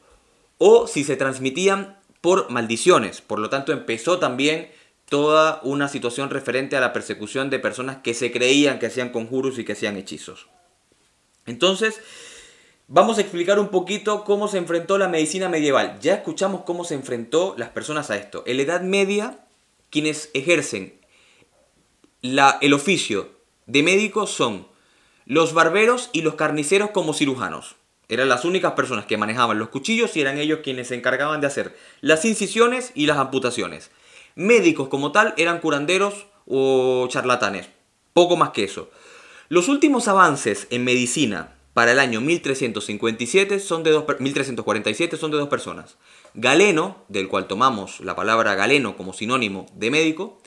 o 0.59 0.87
si 0.87 1.05
se 1.05 1.17
transmitían 1.17 1.99
por 2.21 2.51
maldiciones, 2.51 3.21
por 3.21 3.39
lo 3.39 3.49
tanto 3.51 3.73
empezó 3.73 4.19
también 4.19 4.71
toda 5.09 5.61
una 5.63 5.89
situación 5.89 6.31
referente 6.31 6.77
a 6.77 6.81
la 6.81 6.93
persecución 6.93 7.51
de 7.51 7.59
personas 7.59 7.99
que 7.99 8.15
se 8.15 8.33
creían 8.33 8.79
que 8.79 8.87
hacían 8.87 9.11
conjuros 9.11 9.59
y 9.59 9.65
que 9.65 9.73
hacían 9.73 9.97
hechizos. 9.97 10.49
Entonces, 11.45 12.01
vamos 12.89 13.19
a 13.19 13.21
explicar 13.21 13.59
un 13.59 13.69
poquito 13.69 14.25
cómo 14.25 14.49
se 14.49 14.59
enfrentó 14.59 14.99
la 14.99 15.09
medicina 15.09 15.49
medieval. 15.49 15.99
Ya 16.01 16.15
escuchamos 16.15 16.63
cómo 16.63 16.85
se 16.85 16.95
enfrentó 16.95 17.55
las 17.57 17.71
personas 17.71 18.11
a 18.11 18.17
esto. 18.17 18.43
En 18.47 18.57
la 18.57 18.63
Edad 18.63 18.83
Media, 18.83 19.39
quienes 19.91 20.31
ejercen 20.35 21.01
la, 22.21 22.59
el 22.61 22.73
oficio 22.73 23.31
de 23.67 23.83
médico 23.83 24.27
son 24.27 24.67
los 25.27 25.55
barberos 25.55 26.11
y 26.13 26.23
los 26.23 26.35
carniceros 26.35 26.91
como 26.91 27.15
cirujanos. 27.15 27.77
Eran 28.09 28.29
las 28.29 28.45
únicas 28.45 28.73
personas 28.73 29.07
que 29.07 29.17
manejaban 29.17 29.59
los 29.59 29.71
cuchillos 29.71 30.17
y 30.17 30.21
eran 30.21 30.39
ellos 30.39 30.61
quienes 30.63 30.89
se 30.89 30.95
encargaban 30.95 31.41
de 31.41 31.47
hacer 31.47 31.77
las 32.01 32.25
incisiones 32.25 32.93
y 32.95 33.07
las 33.07 33.19
amputaciones. 33.19 33.91
Médicos 34.35 34.89
como 34.89 35.13
tal 35.13 35.35
eran 35.37 35.61
curanderos 35.61 36.27
o 36.47 37.07
charlatanes. 37.09 37.69
Poco 38.13 38.37
más 38.37 38.51
que 38.51 38.65
eso. 38.65 38.91
Los 39.49 39.69
últimos 39.69 40.09
avances 40.09 40.67
en 40.71 40.85
medicina 40.85 41.55
para 41.75 41.93
el 41.93 41.99
año 41.99 42.21
1357 42.21 43.61
son 43.61 43.83
de 43.83 43.91
dos, 43.91 44.05
1347 44.19 45.17
son 45.17 45.31
de 45.31 45.39
dos 45.39 45.49
personas. 45.49 45.97
Galeno, 46.35 47.05
del 47.09 47.29
cual 47.29 47.47
tomamos 47.47 48.01
la 48.01 48.15
palabra 48.15 48.55
galeno 48.55 48.97
como 48.97 49.13
sinónimo 49.13 49.67
de 49.75 49.91
médico, 49.91 50.39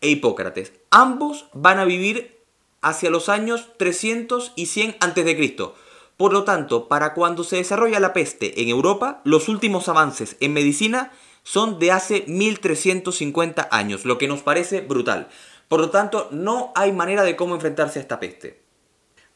e 0.00 0.08
Hipócrates. 0.08 0.72
Ambos 0.90 1.46
van 1.54 1.78
a 1.78 1.84
vivir 1.84 2.42
hacia 2.82 3.10
los 3.10 3.28
años 3.30 3.70
300 3.78 4.52
y 4.56 4.66
100 4.66 4.96
a.C. 5.00 5.58
Por 6.16 6.32
lo 6.32 6.44
tanto, 6.44 6.86
para 6.86 7.14
cuando 7.14 7.42
se 7.42 7.56
desarrolla 7.56 7.98
la 7.98 8.12
peste 8.12 8.60
en 8.62 8.68
Europa, 8.68 9.22
los 9.24 9.48
últimos 9.48 9.88
avances 9.88 10.36
en 10.40 10.52
medicina 10.52 11.12
son 11.42 11.78
de 11.78 11.92
hace 11.92 12.24
1350 12.26 13.68
años, 13.70 14.04
lo 14.04 14.18
que 14.18 14.28
nos 14.28 14.42
parece 14.42 14.80
brutal. 14.80 15.28
Por 15.68 15.80
lo 15.80 15.90
tanto, 15.90 16.28
no 16.30 16.72
hay 16.74 16.92
manera 16.92 17.22
de 17.22 17.36
cómo 17.36 17.54
enfrentarse 17.54 17.98
a 17.98 18.02
esta 18.02 18.20
peste. 18.20 18.63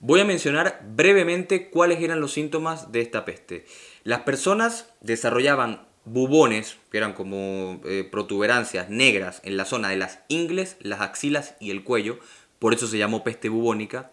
Voy 0.00 0.20
a 0.20 0.24
mencionar 0.24 0.86
brevemente 0.94 1.70
cuáles 1.70 2.00
eran 2.00 2.20
los 2.20 2.32
síntomas 2.32 2.92
de 2.92 3.00
esta 3.00 3.24
peste. 3.24 3.66
Las 4.04 4.20
personas 4.20 4.94
desarrollaban 5.00 5.88
bubones, 6.04 6.76
que 6.92 6.98
eran 6.98 7.14
como 7.14 7.80
eh, 7.84 8.08
protuberancias 8.08 8.90
negras 8.90 9.40
en 9.42 9.56
la 9.56 9.64
zona 9.64 9.88
de 9.88 9.96
las 9.96 10.20
ingles, 10.28 10.76
las 10.78 11.00
axilas 11.00 11.56
y 11.58 11.72
el 11.72 11.82
cuello, 11.82 12.20
por 12.60 12.74
eso 12.74 12.86
se 12.86 12.96
llamó 12.96 13.24
peste 13.24 13.48
bubónica. 13.48 14.12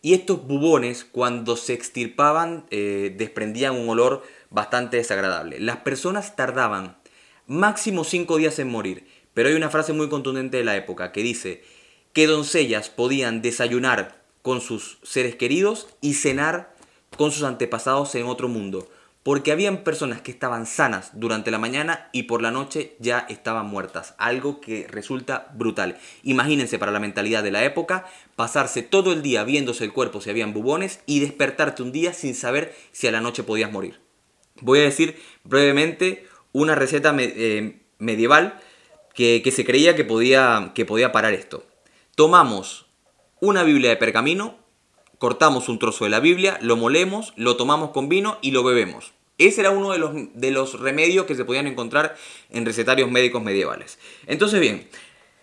Y 0.00 0.14
estos 0.14 0.46
bubones, 0.46 1.04
cuando 1.04 1.56
se 1.56 1.74
extirpaban, 1.74 2.64
eh, 2.70 3.14
desprendían 3.14 3.76
un 3.76 3.90
olor 3.90 4.22
bastante 4.48 4.96
desagradable. 4.96 5.60
Las 5.60 5.78
personas 5.78 6.36
tardaban 6.36 6.96
máximo 7.46 8.04
cinco 8.04 8.38
días 8.38 8.58
en 8.60 8.70
morir, 8.70 9.06
pero 9.34 9.50
hay 9.50 9.56
una 9.56 9.68
frase 9.68 9.92
muy 9.92 10.08
contundente 10.08 10.56
de 10.56 10.64
la 10.64 10.76
época 10.76 11.12
que 11.12 11.22
dice 11.22 11.62
que 12.14 12.26
doncellas 12.26 12.88
podían 12.88 13.42
desayunar 13.42 14.17
con 14.42 14.60
sus 14.60 14.98
seres 15.02 15.36
queridos 15.36 15.88
y 16.00 16.14
cenar 16.14 16.74
con 17.16 17.32
sus 17.32 17.44
antepasados 17.44 18.14
en 18.14 18.26
otro 18.26 18.48
mundo 18.48 18.88
porque 19.28 19.52
habían 19.52 19.84
personas 19.84 20.22
que 20.22 20.30
estaban 20.30 20.64
sanas 20.64 21.10
durante 21.12 21.50
la 21.50 21.58
mañana 21.58 22.08
y 22.12 22.22
por 22.22 22.40
la 22.40 22.50
noche 22.50 22.96
ya 22.98 23.26
estaban 23.28 23.66
muertas, 23.66 24.14
algo 24.16 24.58
que 24.58 24.86
resulta 24.88 25.50
brutal. 25.54 25.98
Imagínense 26.22 26.78
para 26.78 26.92
la 26.92 26.98
mentalidad 26.98 27.42
de 27.42 27.50
la 27.50 27.62
época 27.62 28.06
pasarse 28.36 28.80
todo 28.80 29.12
el 29.12 29.20
día 29.20 29.44
viéndose 29.44 29.84
el 29.84 29.92
cuerpo 29.92 30.22
si 30.22 30.30
habían 30.30 30.54
bubones 30.54 31.00
y 31.04 31.20
despertarte 31.20 31.82
un 31.82 31.92
día 31.92 32.14
sin 32.14 32.34
saber 32.34 32.74
si 32.90 33.06
a 33.06 33.12
la 33.12 33.20
noche 33.20 33.42
podías 33.42 33.70
morir. 33.70 34.00
Voy 34.62 34.78
a 34.78 34.84
decir 34.84 35.20
brevemente 35.44 36.26
una 36.52 36.74
receta 36.74 37.14
eh, 37.18 37.82
medieval 37.98 38.58
que, 39.14 39.42
que, 39.44 39.50
se 39.50 39.66
creía 39.66 39.94
que 39.94 40.04
podía, 40.04 40.72
que 40.74 40.86
podía 40.86 41.12
parar 41.12 41.34
esto. 41.34 41.66
Tomamos 42.14 42.87
una 43.40 43.62
Biblia 43.62 43.90
de 43.90 43.96
pergamino, 43.96 44.56
cortamos 45.18 45.68
un 45.68 45.78
trozo 45.78 46.04
de 46.04 46.10
la 46.10 46.20
Biblia, 46.20 46.58
lo 46.62 46.76
molemos, 46.76 47.32
lo 47.36 47.56
tomamos 47.56 47.90
con 47.90 48.08
vino 48.08 48.38
y 48.42 48.50
lo 48.50 48.64
bebemos. 48.64 49.12
Ese 49.38 49.60
era 49.60 49.70
uno 49.70 49.92
de 49.92 49.98
los, 49.98 50.12
de 50.34 50.50
los 50.50 50.80
remedios 50.80 51.26
que 51.26 51.36
se 51.36 51.44
podían 51.44 51.66
encontrar 51.66 52.16
en 52.50 52.66
recetarios 52.66 53.10
médicos 53.10 53.42
medievales. 53.42 53.98
Entonces, 54.26 54.60
bien, 54.60 54.88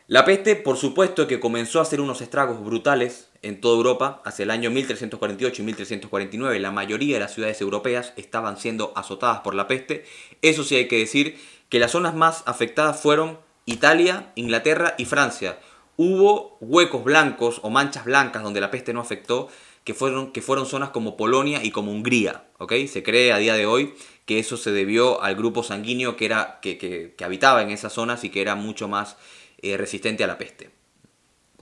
la 0.07 0.23
peste, 0.23 0.55
por 0.55 0.77
supuesto, 0.77 1.25
que 1.25 1.39
comenzó 1.39 1.79
a 1.79 1.81
hacer 1.81 1.99
unos 1.99 2.21
estragos 2.21 2.63
brutales 2.63 3.29
en 3.41 3.59
toda 3.59 3.77
Europa 3.77 4.21
hacia 4.23 4.43
el 4.43 4.51
año 4.51 4.69
1348 4.69 5.61
y 5.61 5.65
1349. 5.65 6.59
La 6.59 6.69
mayoría 6.69 7.15
de 7.15 7.21
las 7.21 7.33
ciudades 7.33 7.59
europeas 7.59 8.13
estaban 8.15 8.57
siendo 8.57 8.93
azotadas 8.95 9.39
por 9.39 9.55
la 9.55 9.67
peste. 9.67 10.05
Eso 10.43 10.63
sí 10.63 10.75
hay 10.75 10.87
que 10.87 10.99
decir 10.99 11.39
que 11.69 11.79
las 11.79 11.91
zonas 11.91 12.13
más 12.13 12.43
afectadas 12.45 12.99
fueron 13.01 13.39
Italia, 13.65 14.31
Inglaterra 14.35 14.93
y 14.99 15.05
Francia. 15.05 15.57
Hubo 15.97 16.57
huecos 16.59 17.03
blancos 17.03 17.59
o 17.63 17.69
manchas 17.69 18.05
blancas 18.05 18.43
donde 18.43 18.61
la 18.61 18.71
peste 18.71 18.93
no 18.93 18.99
afectó, 18.99 19.49
que 19.85 19.93
fueron, 19.93 20.31
que 20.31 20.41
fueron 20.41 20.65
zonas 20.65 20.89
como 20.89 21.15
Polonia 21.15 21.63
y 21.63 21.71
como 21.71 21.91
Hungría. 21.91 22.45
Se 22.87 23.03
cree 23.03 23.31
a 23.31 23.37
día 23.37 23.53
de 23.53 23.65
hoy 23.65 23.93
que 24.25 24.39
eso 24.39 24.57
se 24.57 24.71
debió 24.71 25.21
al 25.21 25.35
grupo 25.35 25.63
sanguíneo 25.63 26.17
que, 26.17 26.25
era, 26.25 26.59
que, 26.61 27.13
habitaba 27.23 27.61
en 27.61 27.69
esas 27.69 27.93
zonas 27.93 28.23
y 28.23 28.29
que 28.29 28.41
era 28.41 28.55
mucho 28.55 28.87
más 28.87 29.17
eh, 29.61 29.77
resistente 29.77 30.23
a 30.23 30.27
la 30.27 30.37
peste. 30.37 30.71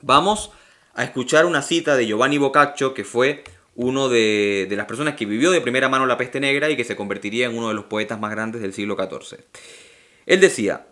Vamos 0.01 0.51
a 0.93 1.03
escuchar 1.03 1.45
una 1.45 1.61
cita 1.61 1.95
de 1.95 2.07
Giovanni 2.07 2.37
Boccaccio, 2.37 2.93
que 2.93 3.03
fue 3.03 3.43
uno 3.75 4.07
de, 4.07 4.67
de, 4.69 4.75
las 4.75 4.85
personas 4.85 5.15
que 5.15 5.25
vivió 5.25 5.51
de 5.51 5.61
primera 5.61 5.89
mano 5.89 6.05
la 6.05 6.17
peste 6.17 6.39
negra 6.39 6.69
y 6.69 6.77
que 6.77 6.83
se 6.83 6.95
convertiría 6.95 7.47
en 7.47 7.57
uno 7.57 7.69
de 7.69 7.73
los 7.73 7.85
poetas 7.85 8.19
más 8.19 8.31
grandes 8.31 8.61
del 8.61 8.73
siglo 8.73 8.95
XIV. 8.95 9.39
Él 10.25 10.39
decía, 10.39 10.85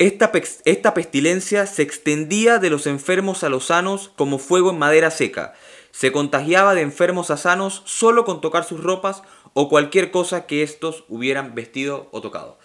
esta, 0.00 0.32
esta 0.64 0.94
pestilencia 0.94 1.66
se 1.66 1.82
extendía 1.82 2.58
de 2.58 2.70
los 2.70 2.86
enfermos 2.86 3.44
a 3.44 3.50
los 3.50 3.66
sanos 3.66 4.10
como 4.16 4.38
fuego 4.38 4.70
en 4.70 4.78
madera 4.78 5.10
seca, 5.10 5.52
se 5.90 6.10
contagiaba 6.10 6.74
de 6.74 6.80
enfermos 6.80 7.30
a 7.30 7.36
sanos 7.36 7.82
solo 7.84 8.24
con 8.24 8.40
tocar 8.40 8.64
sus 8.64 8.82
ropas 8.82 9.22
o 9.52 9.68
cualquier 9.68 10.10
cosa 10.10 10.46
que 10.46 10.62
estos 10.62 11.04
hubieran 11.08 11.54
vestido 11.54 12.08
o 12.12 12.22
tocado. 12.22 12.58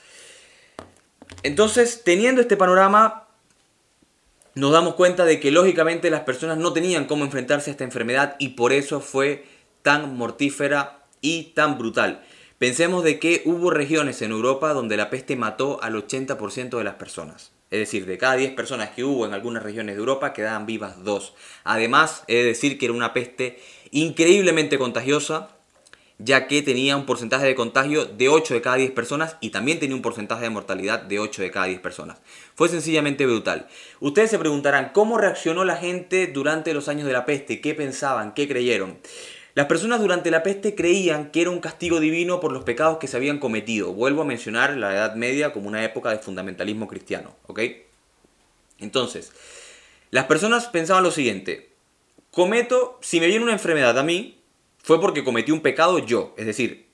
Entonces, 1.43 2.03
teniendo 2.05 2.39
este 2.39 2.55
panorama, 2.55 3.27
nos 4.53 4.71
damos 4.71 4.95
cuenta 4.95 5.25
de 5.25 5.41
que 5.41 5.51
lógicamente 5.51 6.09
las 6.09 6.21
personas 6.21 6.57
no 6.57 6.71
tenían 6.71 7.03
cómo 7.03 7.25
enfrentarse 7.25 7.69
a 7.69 7.73
esta 7.73 7.83
enfermedad 7.83 8.37
y 8.39 8.49
por 8.49 8.71
eso 8.71 9.01
fue 9.01 9.45
tan 9.81 10.15
mortífera 10.15 11.03
y 11.19 11.51
tan 11.53 11.77
brutal. 11.77 12.23
Pensemos 12.65 13.03
de 13.03 13.19
que 13.19 13.43
hubo 13.45 13.69
regiones 13.69 14.24
en 14.24 14.31
Europa 14.31 14.74
donde 14.74 14.98
la 14.98 15.12
peste 15.12 15.36
mató 15.36 15.77
al 15.84 15.93
80% 15.93 16.79
de 16.79 16.84
las 16.84 16.95
personas. 16.95 17.51
Es 17.69 17.77
decir, 17.77 18.07
de 18.07 18.17
cada 18.17 18.38
10 18.38 18.53
personas 18.53 18.89
que 18.89 19.03
hubo 19.03 19.24
en 19.27 19.36
algunas 19.36 19.62
regiones 19.62 19.93
de 19.93 20.00
Europa 20.00 20.34
quedaban 20.34 20.65
vivas 20.65 21.03
2. 21.03 21.36
Además, 21.63 22.24
he 22.25 22.38
de 22.38 22.43
decir 22.43 22.79
que 22.79 22.86
era 22.86 22.95
una 22.95 23.13
peste 23.13 23.60
increíblemente 23.91 24.79
contagiosa, 24.79 25.50
ya 26.17 26.48
que 26.48 26.63
tenía 26.63 26.98
un 26.98 27.05
porcentaje 27.05 27.45
de 27.45 27.53
contagio 27.53 28.05
de 28.05 28.29
8 28.29 28.55
de 28.55 28.62
cada 28.63 28.77
10 28.77 28.93
personas 28.93 29.38
y 29.41 29.51
también 29.51 29.79
tenía 29.79 29.95
un 29.95 30.01
porcentaje 30.01 30.41
de 30.41 30.50
mortalidad 30.50 31.03
de 31.03 31.19
8 31.19 31.43
de 31.43 31.51
cada 31.51 31.67
10 31.67 31.81
personas. 31.81 32.17
Fue 32.55 32.67
sencillamente 32.67 33.27
brutal. 33.27 33.67
Ustedes 34.00 34.31
se 34.31 34.39
preguntarán, 34.39 34.89
¿cómo 34.91 35.19
reaccionó 35.19 35.65
la 35.65 35.75
gente 35.75 36.25
durante 36.25 36.74
los 36.74 36.88
años 36.88 37.05
de 37.05 37.13
la 37.13 37.27
peste? 37.27 37.62
¿Qué 37.62 37.75
pensaban? 37.75 38.34
¿Qué 38.34 38.48
creyeron? 38.48 38.98
Las 39.55 39.67
personas 39.67 40.01
durante 40.01 40.31
la 40.31 40.43
peste 40.43 40.75
creían 40.75 41.31
que 41.31 41.39
era 41.39 41.50
un 41.50 41.62
castigo 41.62 42.01
divino 42.01 42.41
por 42.41 42.51
los 42.51 42.65
pecados 42.65 42.97
que 42.97 43.07
se 43.07 43.15
habían 43.15 43.39
cometido. 43.39 43.93
Vuelvo 43.93 44.21
a 44.21 44.25
mencionar 44.25 44.75
la 44.75 44.93
Edad 44.93 45.15
Media 45.15 45.53
como 45.53 45.69
una 45.69 45.85
época 45.85 46.09
de 46.12 46.19
fundamentalismo 46.19 46.89
cristiano, 46.89 47.33
¿ok? 47.47 47.62
Entonces, 48.79 49.31
las 50.12 50.25
personas 50.25 50.67
pensaban 50.67 51.03
lo 51.03 51.12
siguiente, 51.12 51.69
cometo, 52.31 53.00
si 53.01 53.21
me 53.21 53.27
viene 53.27 53.45
una 53.45 53.53
enfermedad 53.53 53.97
a 53.97 54.03
mí, 54.03 54.38
fue 54.83 55.00
porque 55.00 55.24
cometí 55.24 55.53
un 55.53 55.62
pecado 55.62 56.00
yo, 56.00 56.33
es 56.38 56.45
decir, 56.45 56.84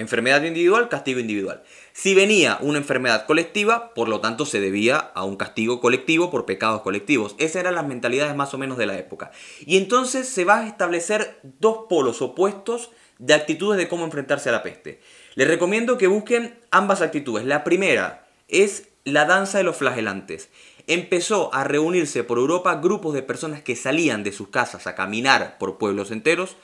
Enfermedad 0.00 0.42
individual, 0.44 0.88
castigo 0.88 1.20
individual. 1.20 1.62
Si 1.92 2.14
venía 2.14 2.56
una 2.62 2.78
enfermedad 2.78 3.26
colectiva, 3.26 3.92
por 3.92 4.08
lo 4.08 4.20
tanto 4.20 4.46
se 4.46 4.58
debía 4.58 4.96
a 4.96 5.24
un 5.24 5.36
castigo 5.36 5.80
colectivo 5.80 6.30
por 6.30 6.46
pecados 6.46 6.80
colectivos. 6.80 7.34
Esas 7.38 7.56
eran 7.56 7.74
las 7.74 7.86
mentalidades 7.86 8.34
más 8.34 8.54
o 8.54 8.58
menos 8.58 8.78
de 8.78 8.86
la 8.86 8.96
época. 8.96 9.30
Y 9.66 9.76
entonces 9.76 10.26
se 10.26 10.44
va 10.44 10.60
a 10.60 10.66
establecer 10.66 11.38
dos 11.42 11.80
polos 11.88 12.22
opuestos 12.22 12.90
de 13.18 13.34
actitudes 13.34 13.76
de 13.76 13.88
cómo 13.88 14.06
enfrentarse 14.06 14.48
a 14.48 14.52
la 14.52 14.62
peste. 14.62 15.00
Les 15.34 15.46
recomiendo 15.46 15.98
que 15.98 16.06
busquen 16.06 16.58
ambas 16.70 17.02
actitudes. 17.02 17.44
La 17.44 17.62
primera 17.62 18.26
es 18.48 18.88
la 19.04 19.26
danza 19.26 19.58
de 19.58 19.64
los 19.64 19.76
flagelantes. 19.76 20.48
Empezó 20.86 21.54
a 21.54 21.64
reunirse 21.64 22.24
por 22.24 22.38
Europa 22.38 22.74
grupos 22.76 23.12
de 23.12 23.22
personas 23.22 23.60
que 23.60 23.76
salían 23.76 24.24
de 24.24 24.32
sus 24.32 24.48
casas 24.48 24.86
a 24.86 24.94
caminar 24.94 25.58
por 25.58 25.76
pueblos 25.76 26.10
enteros 26.10 26.56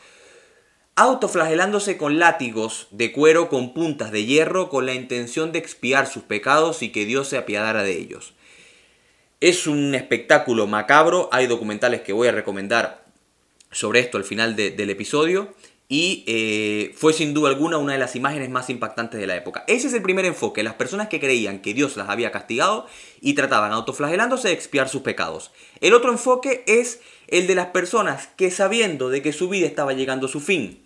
autoflagelándose 0.97 1.99
con 1.99 2.19
látigos 2.19 2.89
de 2.91 3.13
cuero 3.13 3.51
con 3.51 3.75
puntas 3.75 4.11
de 4.11 4.25
hierro 4.25 4.71
con 4.71 4.87
la 4.87 4.95
intención 4.95 5.53
de 5.53 5.59
expiar 5.59 6.07
sus 6.07 6.23
pecados 6.23 6.83
y 6.83 6.89
que 6.89 7.05
Dios 7.05 7.29
se 7.29 7.37
apiadara 7.37 7.83
de 7.83 7.99
ellos. 7.99 8.33
Es 9.41 9.67
un 9.67 9.95
espectáculo 9.95 10.67
macabro, 10.67 11.29
hay 11.33 11.47
documentales 11.47 12.01
que 12.01 12.15
voy 12.15 12.29
a 12.29 12.33
recomendar 12.33 13.05
sobre 13.71 14.01
esto 14.01 14.17
al 14.17 14.25
final 14.25 14.57
del 14.57 14.89
episodio 14.89 15.55
y 15.87 16.25
eh, 16.27 16.95
fue 16.97 17.13
sin 17.13 17.35
duda 17.35 17.51
alguna 17.51 17.77
una 17.77 17.93
de 17.93 17.99
las 17.99 18.17
imágenes 18.17 18.49
más 18.49 18.71
impactantes 18.71 19.21
de 19.21 19.27
la 19.27 19.37
época. 19.37 19.65
Ese 19.69 19.89
es 19.89 19.93
el 19.93 20.03
primer 20.03 20.25
enfoque, 20.25 20.63
las 20.63 20.75
personas 20.75 21.09
que 21.09 21.21
creían 21.21 21.61
que 21.61 21.75
Dios 21.75 21.99
las 21.99 22.09
había 22.09 22.33
castigado 22.33 22.87
y 23.21 23.35
trataban 23.35 23.73
autoflagelándose 23.73 24.49
de 24.49 24.55
expiar 24.55 24.89
sus 24.89 25.03
pecados. 25.03 25.53
El 25.83 25.93
otro 25.93 26.11
enfoque 26.11 26.65
es 26.67 27.01
el 27.29 27.47
de 27.47 27.55
las 27.55 27.67
personas 27.67 28.29
que 28.37 28.51
sabiendo 28.51 29.11
de 29.11 29.21
que 29.21 29.35
su 29.35 29.51
vida 29.51 29.67
estaba 29.67 29.93
llegando 29.93 30.27
a 30.27 30.31
su 30.31 30.41
fin 30.41 30.83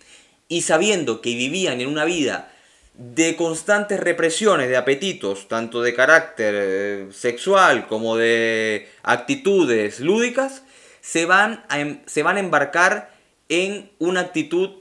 y 0.51 0.63
sabiendo 0.63 1.21
que 1.21 1.33
vivían 1.33 1.79
en 1.79 1.87
una 1.87 2.03
vida 2.03 2.51
de 2.93 3.37
constantes 3.37 4.01
represiones 4.01 4.67
de 4.67 4.75
apetitos, 4.75 5.47
tanto 5.47 5.81
de 5.81 5.93
carácter 5.93 6.53
eh, 6.57 7.07
sexual 7.13 7.87
como 7.87 8.17
de 8.17 8.89
actitudes 9.01 10.01
lúdicas, 10.01 10.63
se 10.99 11.25
van 11.25 11.63
a, 11.69 11.79
em, 11.79 12.01
se 12.05 12.21
van 12.21 12.35
a 12.35 12.41
embarcar 12.41 13.13
en 13.47 13.91
una 13.97 14.19
actitud 14.19 14.71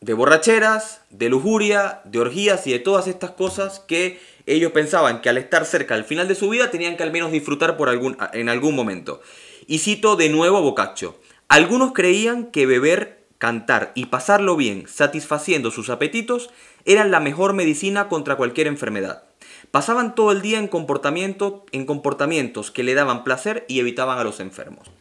de 0.00 0.14
borracheras, 0.14 1.02
de 1.10 1.28
lujuria, 1.28 2.00
de 2.02 2.18
orgías 2.18 2.66
y 2.66 2.72
de 2.72 2.80
todas 2.80 3.06
estas 3.06 3.30
cosas 3.30 3.78
que 3.78 4.18
ellos 4.46 4.72
pensaban 4.72 5.20
que 5.20 5.28
al 5.28 5.38
estar 5.38 5.64
cerca 5.64 5.94
al 5.94 6.04
final 6.04 6.26
de 6.26 6.34
su 6.34 6.48
vida 6.48 6.72
tenían 6.72 6.96
que 6.96 7.04
al 7.04 7.12
menos 7.12 7.30
disfrutar 7.30 7.76
por 7.76 7.88
algún, 7.88 8.16
en 8.32 8.48
algún 8.48 8.74
momento. 8.74 9.22
Y 9.68 9.78
cito 9.78 10.16
de 10.16 10.28
nuevo 10.28 10.56
a 10.56 10.60
Boccaccio. 10.60 11.20
Algunos 11.46 11.92
creían 11.92 12.46
que 12.46 12.66
beber, 12.66 13.21
cantar 13.42 13.90
y 13.96 14.06
pasarlo 14.06 14.54
bien, 14.54 14.84
satisfaciendo 14.86 15.72
sus 15.72 15.90
apetitos, 15.90 16.50
eran 16.84 17.10
la 17.10 17.18
mejor 17.18 17.54
medicina 17.54 18.08
contra 18.08 18.36
cualquier 18.36 18.68
enfermedad. 18.68 19.24
Pasaban 19.72 20.14
todo 20.14 20.30
el 20.30 20.42
día 20.42 20.60
en, 20.60 20.68
comportamiento, 20.68 21.66
en 21.72 21.84
comportamientos 21.84 22.70
que 22.70 22.84
le 22.84 22.94
daban 22.94 23.24
placer 23.24 23.64
y 23.66 23.80
evitaban 23.80 24.20
a 24.20 24.22
los 24.22 24.38
enfermos. 24.38 24.92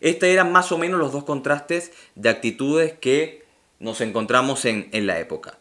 Estos 0.00 0.28
eran 0.28 0.52
más 0.52 0.70
o 0.70 0.78
menos 0.78 1.00
los 1.00 1.10
dos 1.10 1.24
contrastes 1.24 1.90
de 2.14 2.28
actitudes 2.28 2.92
que 3.00 3.42
nos 3.80 4.00
encontramos 4.00 4.64
en, 4.64 4.88
la 5.04 5.18
época. 5.18 5.58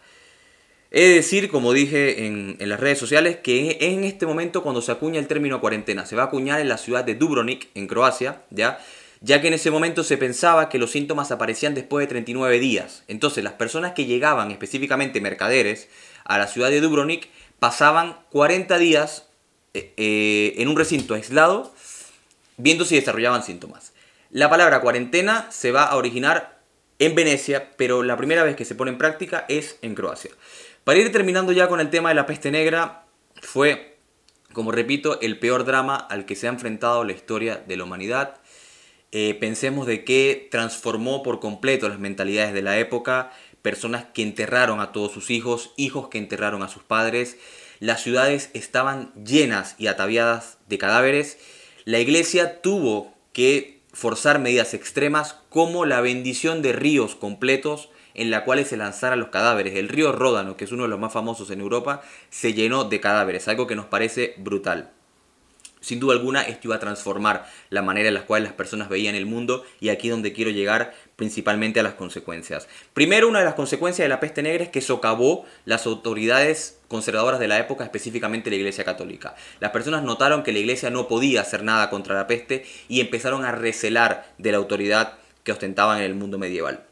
He 0.92 1.08
de 1.08 1.16
decir, 1.16 1.50
como 1.50 1.74
dije 1.74 2.28
en, 2.28 2.58
las 2.60 2.80
redes 2.80 3.00
sociales, 3.00 3.38
que 3.38 3.72
es 3.72 3.78
en 3.82 4.04
este 4.04 4.28
momento 4.28 4.62
cuando 4.62 4.84
se 4.84 4.92
acuña 4.92 5.20
el 5.20 5.26
término 5.26 5.60
cuarentena. 5.60 6.06
Se 6.06 6.16
va 6.16 6.22
a 6.22 6.26
acuñar 6.28 6.60
en 6.60 6.70
la 6.70 6.78
ciudad 6.78 7.04
de 7.04 7.16
Dubrovnik, 7.16 7.70
en 7.74 7.88
Croacia, 7.88 8.44
¿ya? 8.52 8.78
Ya 9.22 9.42
que 9.42 9.48
en 9.48 9.54
ese 9.54 9.72
momento 9.72 10.04
se 10.04 10.18
pensaba 10.18 10.70
que 10.70 10.78
los 10.78 10.92
síntomas 10.92 11.32
aparecían 11.32 11.74
después 11.74 12.04
de 12.04 12.08
39 12.08 12.60
días. 12.60 13.04
Entonces 13.08 13.44
las 13.44 13.54
personas 13.54 13.94
que 13.94 14.06
llegaban, 14.06 14.52
específicamente 14.52 15.22
mercaderes, 15.22 15.90
a 16.24 16.38
la 16.38 16.48
ciudad 16.48 16.70
de 16.70 16.82
Dubrovnik, 16.82 17.30
pasaban 17.60 18.18
40 18.32 18.78
días 18.78 19.28
eh, 19.74 19.94
eh, 19.98 20.54
en 20.58 20.68
un 20.68 20.78
recinto 20.78 21.14
aislado, 21.14 21.74
viendo 22.58 22.86
si 22.86 22.96
desarrollaban 22.96 23.44
síntomas. 23.44 23.94
La 24.32 24.50
palabra 24.50 24.82
cuarentena 24.82 25.48
se 25.52 25.72
va 25.72 25.84
a 25.84 25.96
originar 25.96 26.60
en 27.00 27.16
Venecia, 27.16 27.72
pero 27.78 28.04
la 28.04 28.18
primera 28.18 28.44
vez 28.44 28.56
que 28.56 28.66
se 28.66 28.76
pone 28.76 28.92
en 28.92 28.98
práctica 28.98 29.46
es 29.50 29.78
en 29.82 29.96
Croacia. 29.96 30.32
Para 30.84 31.00
ir 31.00 31.12
terminando 31.12 31.52
ya 31.52 31.68
con 31.68 31.80
el 31.80 31.90
tema 31.90 32.10
de 32.10 32.16
la 32.16 32.26
peste 32.26 32.52
negra, 32.52 33.06
fue, 33.42 33.98
como 34.54 34.72
repito, 34.72 35.20
el 35.22 35.40
peor 35.40 35.66
drama 35.66 35.96
al 35.96 36.26
que 36.26 36.36
se 36.36 36.48
ha 36.48 36.52
enfrentado 36.52 37.04
la 37.04 37.12
historia 37.12 37.62
de 37.66 37.78
la 37.78 37.84
humanidad. 37.84 38.36
Eh, 39.18 39.34
pensemos 39.34 39.88
de 39.88 40.04
que 40.04 40.50
transformó 40.52 41.24
por 41.24 41.40
completo 41.40 41.88
las 41.88 42.00
mentalidades 42.00 42.54
de 42.54 42.62
la 42.62 42.80
época, 42.80 43.32
personas 43.62 44.04
que 44.14 44.22
enterraron 44.22 44.82
a 44.82 44.92
todos 44.92 45.14
sus 45.14 45.30
hijos, 45.30 45.72
hijos 45.78 46.10
que 46.10 46.18
enterraron 46.18 46.62
a 46.64 46.68
sus 46.68 46.84
padres, 46.84 47.38
las 47.80 48.04
ciudades 48.04 48.50
estaban 48.54 49.14
llenas 49.14 49.76
y 49.78 49.88
ataviadas 49.88 50.58
de 50.68 50.78
cadáveres, 50.78 51.38
la 51.86 52.00
iglesia 52.00 52.62
tuvo 52.62 53.14
que 53.32 53.80
forzar 53.94 54.40
medidas 54.40 54.74
extremas 54.74 55.38
como 55.48 55.86
la 55.86 56.02
bendición 56.02 56.62
de 56.62 56.74
ríos 56.74 57.16
completos 57.16 57.88
en 58.16 58.32
la 58.32 58.44
cuales 58.44 58.68
se 58.68 58.76
lanzaran 58.76 59.22
los 59.22 59.30
cadáveres. 59.30 59.78
El 59.78 59.88
río 59.88 60.12
Ródano, 60.12 60.58
que 60.58 60.66
es 60.66 60.74
uno 60.74 60.84
de 60.84 60.90
los 60.90 61.00
más 61.00 61.14
famosos 61.14 61.52
en 61.52 61.62
Europa, 61.62 62.02
se 62.30 62.54
llenó 62.54 62.84
de 62.84 63.00
cadáveres, 63.00 63.48
algo 63.48 63.66
que 63.66 63.78
nos 63.78 63.86
parece 63.86 64.36
brutal. 64.40 64.95
Sin 65.86 66.00
duda 66.00 66.14
alguna 66.14 66.42
esto 66.42 66.68
iba 66.68 66.78
a 66.78 66.80
transformar 66.80 67.46
la 67.70 67.84
manera 67.84 68.08
en 68.08 68.16
la 68.16 68.26
cual 68.26 68.44
las 68.44 68.54
personas 68.54 68.90
veían 68.90 69.14
el 69.14 69.28
mundo 69.28 69.64
y 69.80 69.90
aquí 69.90 70.10
donde 70.10 70.34
quiero 70.34 70.50
llegar 70.50 70.96
principalmente 71.16 71.80
a 71.80 71.84
las 71.84 71.94
consecuencias. 71.94 72.68
Primero, 72.96 73.28
una 73.28 73.38
de 73.38 73.46
las 73.46 73.54
consecuencias 73.54 74.04
de 74.04 74.10
la 74.10 74.20
peste 74.20 74.42
negra 74.42 74.64
es 74.64 74.72
que 74.72 74.82
socavó 74.82 75.46
las 75.64 75.86
autoridades 75.86 76.80
conservadoras 76.88 77.40
de 77.40 77.48
la 77.48 77.60
época, 77.60 77.84
específicamente 77.84 78.50
la 78.50 78.56
Iglesia 78.56 78.84
Católica. 78.84 79.36
Las 79.60 79.70
personas 79.70 80.02
notaron 80.02 80.42
que 80.42 80.54
la 80.54 80.58
Iglesia 80.58 80.90
no 80.90 81.08
podía 81.08 81.42
hacer 81.42 81.62
nada 81.62 81.92
contra 81.92 82.16
la 82.16 82.26
peste 82.26 82.66
y 82.88 83.00
empezaron 83.00 83.46
a 83.46 83.52
recelar 83.52 84.34
de 84.40 84.54
la 84.54 84.58
autoridad 84.58 85.20
que 85.44 85.52
ostentaban 85.52 86.00
en 86.00 86.06
el 86.06 86.16
mundo 86.16 86.40
medieval. 86.40 86.84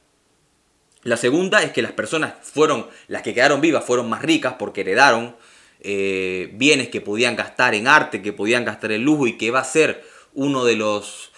La 1.02 1.18
segunda 1.18 1.64
es 1.64 1.72
que 1.72 1.82
las 1.82 1.94
personas 1.94 2.34
fueron, 2.44 2.86
las 3.08 3.24
que 3.24 3.34
quedaron 3.34 3.60
vivas 3.60 3.86
fueron 3.86 4.08
más 4.08 4.22
ricas 4.22 4.54
porque 4.60 4.82
heredaron 4.82 5.36
eh, 5.84 6.50
bienes 6.54 6.90
que 6.90 7.02
podían 7.02 7.36
gastar 7.36 7.76
en 7.76 7.88
arte, 7.88 8.22
que 8.22 8.34
podían 8.34 8.66
gastar 8.66 8.92
en 8.92 9.04
lujo 9.04 9.28
y 9.28 9.38
que 9.38 9.52
va 9.52 9.60
a 9.60 9.66
ser 9.66 10.04
uno 10.34 10.66
de 10.66 10.76
los 10.76 11.34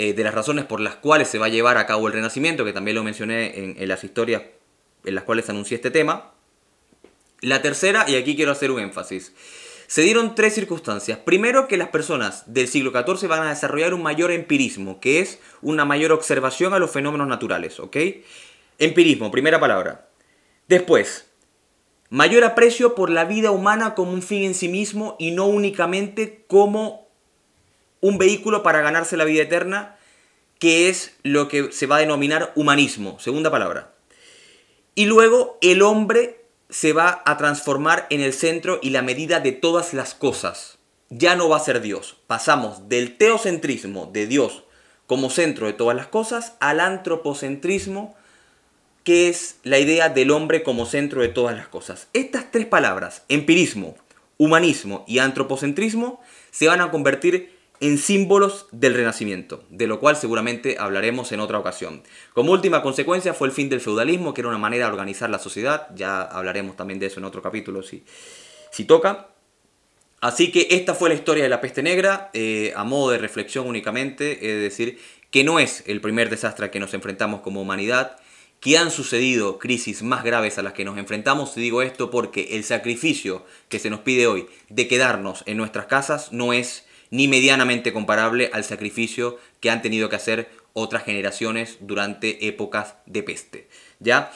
eh, 0.00 0.12
de 0.12 0.22
las 0.22 0.32
razones 0.32 0.64
por 0.64 0.78
las 0.78 0.94
cuales 0.94 1.26
se 1.26 1.38
va 1.38 1.46
a 1.46 1.48
llevar 1.48 1.76
a 1.76 1.84
cabo 1.84 2.06
el 2.06 2.12
renacimiento, 2.12 2.64
que 2.64 2.72
también 2.72 2.94
lo 2.94 3.02
mencioné 3.02 3.74
en, 3.76 3.88
las 3.88 4.04
historias 4.04 4.42
en 5.04 5.14
las 5.16 5.24
cuales 5.24 5.48
anuncié 5.48 5.74
este 5.74 5.90
tema. 5.90 6.34
La 7.40 7.62
tercera, 7.62 8.04
y 8.08 8.14
aquí 8.14 8.36
quiero 8.36 8.52
hacer 8.52 8.70
un 8.70 8.78
énfasis, 8.78 9.32
se 9.88 10.02
dieron 10.02 10.36
tres 10.36 10.54
circunstancias. 10.54 11.18
Primero, 11.18 11.66
que 11.66 11.76
las 11.76 11.88
personas 11.88 12.44
del 12.46 12.68
siglo 12.68 12.92
XIV 12.92 13.28
van 13.28 13.42
a 13.42 13.50
desarrollar 13.50 13.92
un 13.92 14.02
mayor 14.02 14.30
empirismo, 14.30 15.00
que 15.00 15.18
es 15.18 15.40
una 15.62 15.84
mayor 15.84 16.12
observación 16.12 16.74
a 16.74 16.78
los 16.78 16.92
fenómenos 16.92 17.26
naturales, 17.26 17.80
¿ok? 17.80 17.96
Empirismo, 18.78 19.32
primera 19.32 19.58
palabra. 19.58 20.08
Después, 20.68 21.27
Mayor 22.10 22.44
aprecio 22.44 22.94
por 22.94 23.10
la 23.10 23.24
vida 23.24 23.50
humana 23.50 23.94
como 23.94 24.12
un 24.12 24.22
fin 24.22 24.44
en 24.44 24.54
sí 24.54 24.68
mismo 24.68 25.16
y 25.18 25.30
no 25.30 25.46
únicamente 25.46 26.44
como 26.46 27.06
un 28.00 28.16
vehículo 28.16 28.62
para 28.62 28.80
ganarse 28.80 29.16
la 29.16 29.24
vida 29.24 29.42
eterna, 29.42 29.96
que 30.58 30.88
es 30.88 31.14
lo 31.22 31.48
que 31.48 31.70
se 31.70 31.86
va 31.86 31.96
a 31.96 32.00
denominar 32.00 32.52
humanismo, 32.54 33.18
segunda 33.18 33.50
palabra. 33.50 33.92
Y 34.94 35.04
luego 35.04 35.58
el 35.60 35.82
hombre 35.82 36.44
se 36.70 36.92
va 36.92 37.22
a 37.24 37.36
transformar 37.36 38.06
en 38.10 38.20
el 38.20 38.32
centro 38.32 38.78
y 38.82 38.90
la 38.90 39.02
medida 39.02 39.40
de 39.40 39.52
todas 39.52 39.92
las 39.92 40.14
cosas. 40.14 40.78
Ya 41.10 41.36
no 41.36 41.48
va 41.48 41.58
a 41.58 41.60
ser 41.60 41.80
Dios. 41.80 42.16
Pasamos 42.26 42.88
del 42.88 43.16
teocentrismo 43.16 44.10
de 44.12 44.26
Dios 44.26 44.64
como 45.06 45.30
centro 45.30 45.66
de 45.66 45.72
todas 45.72 45.96
las 45.96 46.06
cosas 46.06 46.54
al 46.60 46.80
antropocentrismo 46.80 48.14
que 49.08 49.30
es 49.30 49.56
la 49.62 49.78
idea 49.78 50.10
del 50.10 50.30
hombre 50.30 50.62
como 50.62 50.84
centro 50.84 51.22
de 51.22 51.28
todas 51.28 51.56
las 51.56 51.66
cosas. 51.66 52.08
Estas 52.12 52.50
tres 52.50 52.66
palabras, 52.66 53.22
empirismo, 53.30 53.96
humanismo 54.36 55.06
y 55.08 55.20
antropocentrismo, 55.20 56.20
se 56.50 56.66
van 56.66 56.82
a 56.82 56.90
convertir 56.90 57.56
en 57.80 57.96
símbolos 57.96 58.66
del 58.70 58.92
renacimiento, 58.92 59.64
de 59.70 59.86
lo 59.86 59.98
cual 59.98 60.16
seguramente 60.16 60.76
hablaremos 60.78 61.32
en 61.32 61.40
otra 61.40 61.58
ocasión. 61.58 62.02
Como 62.34 62.52
última 62.52 62.82
consecuencia 62.82 63.32
fue 63.32 63.48
el 63.48 63.54
fin 63.54 63.70
del 63.70 63.80
feudalismo, 63.80 64.34
que 64.34 64.42
era 64.42 64.50
una 64.50 64.58
manera 64.58 64.84
de 64.84 64.92
organizar 64.92 65.30
la 65.30 65.38
sociedad, 65.38 65.86
ya 65.94 66.20
hablaremos 66.20 66.76
también 66.76 67.00
de 67.00 67.06
eso 67.06 67.18
en 67.18 67.24
otro 67.24 67.40
capítulo 67.40 67.82
si, 67.82 68.04
si 68.70 68.84
toca. 68.84 69.28
Así 70.20 70.52
que 70.52 70.66
esta 70.72 70.92
fue 70.92 71.08
la 71.08 71.14
historia 71.14 71.44
de 71.44 71.48
la 71.48 71.62
peste 71.62 71.82
negra, 71.82 72.28
eh, 72.34 72.74
a 72.76 72.84
modo 72.84 73.12
de 73.12 73.16
reflexión 73.16 73.68
únicamente, 73.68 74.32
es 74.52 74.60
decir, 74.60 74.98
que 75.30 75.44
no 75.44 75.60
es 75.60 75.82
el 75.86 76.02
primer 76.02 76.28
desastre 76.28 76.66
al 76.66 76.70
que 76.70 76.78
nos 76.78 76.92
enfrentamos 76.92 77.40
como 77.40 77.62
humanidad, 77.62 78.18
que 78.60 78.76
han 78.76 78.90
sucedido 78.90 79.58
crisis 79.58 80.02
más 80.02 80.24
graves 80.24 80.58
a 80.58 80.62
las 80.62 80.72
que 80.72 80.84
nos 80.84 80.98
enfrentamos. 80.98 81.54
Digo 81.54 81.82
esto 81.82 82.10
porque 82.10 82.56
el 82.56 82.64
sacrificio 82.64 83.44
que 83.68 83.78
se 83.78 83.90
nos 83.90 84.00
pide 84.00 84.26
hoy 84.26 84.46
de 84.68 84.88
quedarnos 84.88 85.44
en 85.46 85.56
nuestras 85.56 85.86
casas 85.86 86.32
no 86.32 86.52
es 86.52 86.84
ni 87.10 87.28
medianamente 87.28 87.92
comparable 87.92 88.50
al 88.52 88.64
sacrificio 88.64 89.38
que 89.60 89.70
han 89.70 89.82
tenido 89.82 90.08
que 90.08 90.16
hacer 90.16 90.50
otras 90.72 91.04
generaciones 91.04 91.78
durante 91.80 92.46
épocas 92.46 92.94
de 93.06 93.22
peste. 93.22 93.68
¿Ya? 94.00 94.32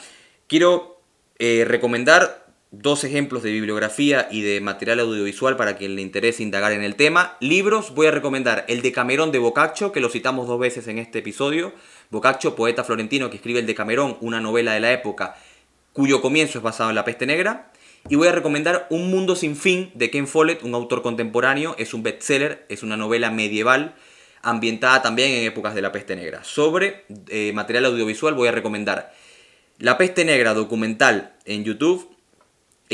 Quiero 0.47 1.01
eh, 1.39 1.65
recomendar 1.67 2.42
dos 2.73 3.03
ejemplos 3.03 3.43
de 3.43 3.51
bibliografía 3.51 4.27
y 4.31 4.41
de 4.41 4.59
material 4.59 4.99
audiovisual 4.99 5.55
para 5.55 5.77
quien 5.77 5.95
le 5.95 6.01
interese 6.01 6.41
indagar 6.41 6.71
en 6.71 6.81
el 6.81 6.95
tema. 6.95 7.37
Libros, 7.39 7.93
voy 7.93 8.07
a 8.07 8.11
recomendar 8.11 8.65
el 8.67 8.81
de 8.81 8.91
Camerón 8.91 9.31
de 9.31 9.37
Boccaccio, 9.37 9.91
que 9.91 9.99
lo 9.99 10.09
citamos 10.09 10.47
dos 10.47 10.59
veces 10.59 10.87
en 10.87 10.97
este 10.97 11.19
episodio. 11.19 11.71
Boccaccio, 12.09 12.55
poeta 12.55 12.83
florentino 12.83 13.29
que 13.29 13.35
escribe 13.35 13.59
el 13.59 13.67
de 13.67 13.75
Camerón, 13.75 14.17
una 14.21 14.41
novela 14.41 14.73
de 14.73 14.79
la 14.79 14.91
época 14.91 15.35
cuyo 15.93 16.19
comienzo 16.19 16.57
es 16.57 16.63
basado 16.63 16.89
en 16.89 16.95
la 16.95 17.05
peste 17.05 17.27
negra. 17.27 17.71
Y 18.09 18.15
voy 18.15 18.27
a 18.27 18.31
recomendar 18.31 18.87
Un 18.89 19.11
mundo 19.11 19.35
sin 19.35 19.55
fin 19.55 19.91
de 19.93 20.09
Ken 20.09 20.27
Follett, 20.27 20.63
un 20.63 20.73
autor 20.73 21.03
contemporáneo, 21.03 21.75
es 21.77 21.93
un 21.93 22.01
bestseller, 22.01 22.65
es 22.69 22.81
una 22.81 22.97
novela 22.97 23.29
medieval 23.29 23.93
ambientada 24.41 25.03
también 25.03 25.31
en 25.31 25.45
épocas 25.45 25.75
de 25.75 25.83
la 25.83 25.91
peste 25.91 26.15
negra. 26.15 26.43
Sobre 26.43 27.05
eh, 27.29 27.51
material 27.53 27.85
audiovisual 27.85 28.33
voy 28.33 28.47
a 28.47 28.51
recomendar 28.51 29.13
La 29.77 29.99
peste 29.99 30.25
negra 30.25 30.55
documental 30.55 31.35
en 31.45 31.63
YouTube, 31.63 32.12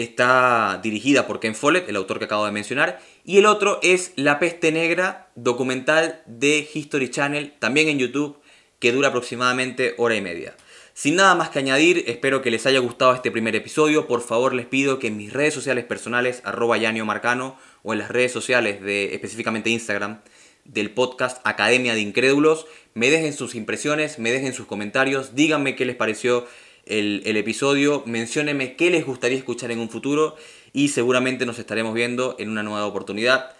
está 0.01 0.79
dirigida 0.81 1.27
por 1.27 1.39
Ken 1.39 1.55
Follett, 1.55 1.88
el 1.89 1.95
autor 1.95 2.19
que 2.19 2.25
acabo 2.25 2.45
de 2.45 2.51
mencionar, 2.51 2.99
y 3.25 3.38
el 3.38 3.45
otro 3.45 3.79
es 3.83 4.13
La 4.15 4.39
Peste 4.39 4.71
Negra, 4.71 5.29
documental 5.35 6.21
de 6.25 6.67
History 6.73 7.09
Channel, 7.09 7.53
también 7.59 7.88
en 7.89 7.99
YouTube, 7.99 8.39
que 8.79 8.91
dura 8.91 9.09
aproximadamente 9.09 9.95
hora 9.97 10.15
y 10.15 10.21
media. 10.21 10.55
Sin 10.93 11.15
nada 11.15 11.33
más 11.33 11.49
que 11.49 11.59
añadir, 11.59 12.03
espero 12.07 12.41
que 12.41 12.51
les 12.51 12.65
haya 12.65 12.79
gustado 12.79 13.13
este 13.13 13.31
primer 13.31 13.55
episodio. 13.55 14.05
Por 14.05 14.21
favor, 14.21 14.53
les 14.53 14.65
pido 14.65 14.99
que 14.99 15.07
en 15.07 15.15
mis 15.15 15.31
redes 15.31 15.53
sociales 15.53 15.85
personales, 15.85 16.41
arroba 16.43 16.77
Marcano, 17.05 17.57
o 17.83 17.93
en 17.93 17.99
las 17.99 18.09
redes 18.09 18.33
sociales 18.33 18.81
de 18.81 19.13
específicamente 19.13 19.69
Instagram, 19.69 20.19
del 20.65 20.91
podcast 20.91 21.39
Academia 21.45 21.93
de 21.93 22.01
Incrédulos, 22.01 22.67
me 22.93 23.09
dejen 23.09 23.33
sus 23.33 23.55
impresiones, 23.55 24.19
me 24.19 24.31
dejen 24.31 24.53
sus 24.53 24.67
comentarios, 24.67 25.35
díganme 25.35 25.75
qué 25.75 25.85
les 25.85 25.95
pareció 25.95 26.45
el, 26.85 27.21
el 27.25 27.37
episodio, 27.37 28.03
menciónenme 28.05 28.75
qué 28.75 28.89
les 28.89 29.05
gustaría 29.05 29.37
escuchar 29.37 29.71
en 29.71 29.79
un 29.79 29.89
futuro 29.89 30.35
y 30.73 30.89
seguramente 30.89 31.45
nos 31.45 31.59
estaremos 31.59 31.93
viendo 31.93 32.35
en 32.39 32.49
una 32.49 32.63
nueva 32.63 32.85
oportunidad. 32.85 33.51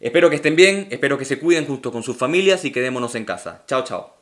Espero 0.00 0.30
que 0.30 0.36
estén 0.36 0.56
bien, 0.56 0.88
espero 0.90 1.16
que 1.16 1.24
se 1.24 1.38
cuiden 1.38 1.66
junto 1.66 1.92
con 1.92 2.02
sus 2.02 2.16
familias 2.16 2.64
y 2.64 2.72
quedémonos 2.72 3.14
en 3.14 3.24
casa. 3.24 3.62
Chao, 3.66 3.84
chao. 3.84 4.21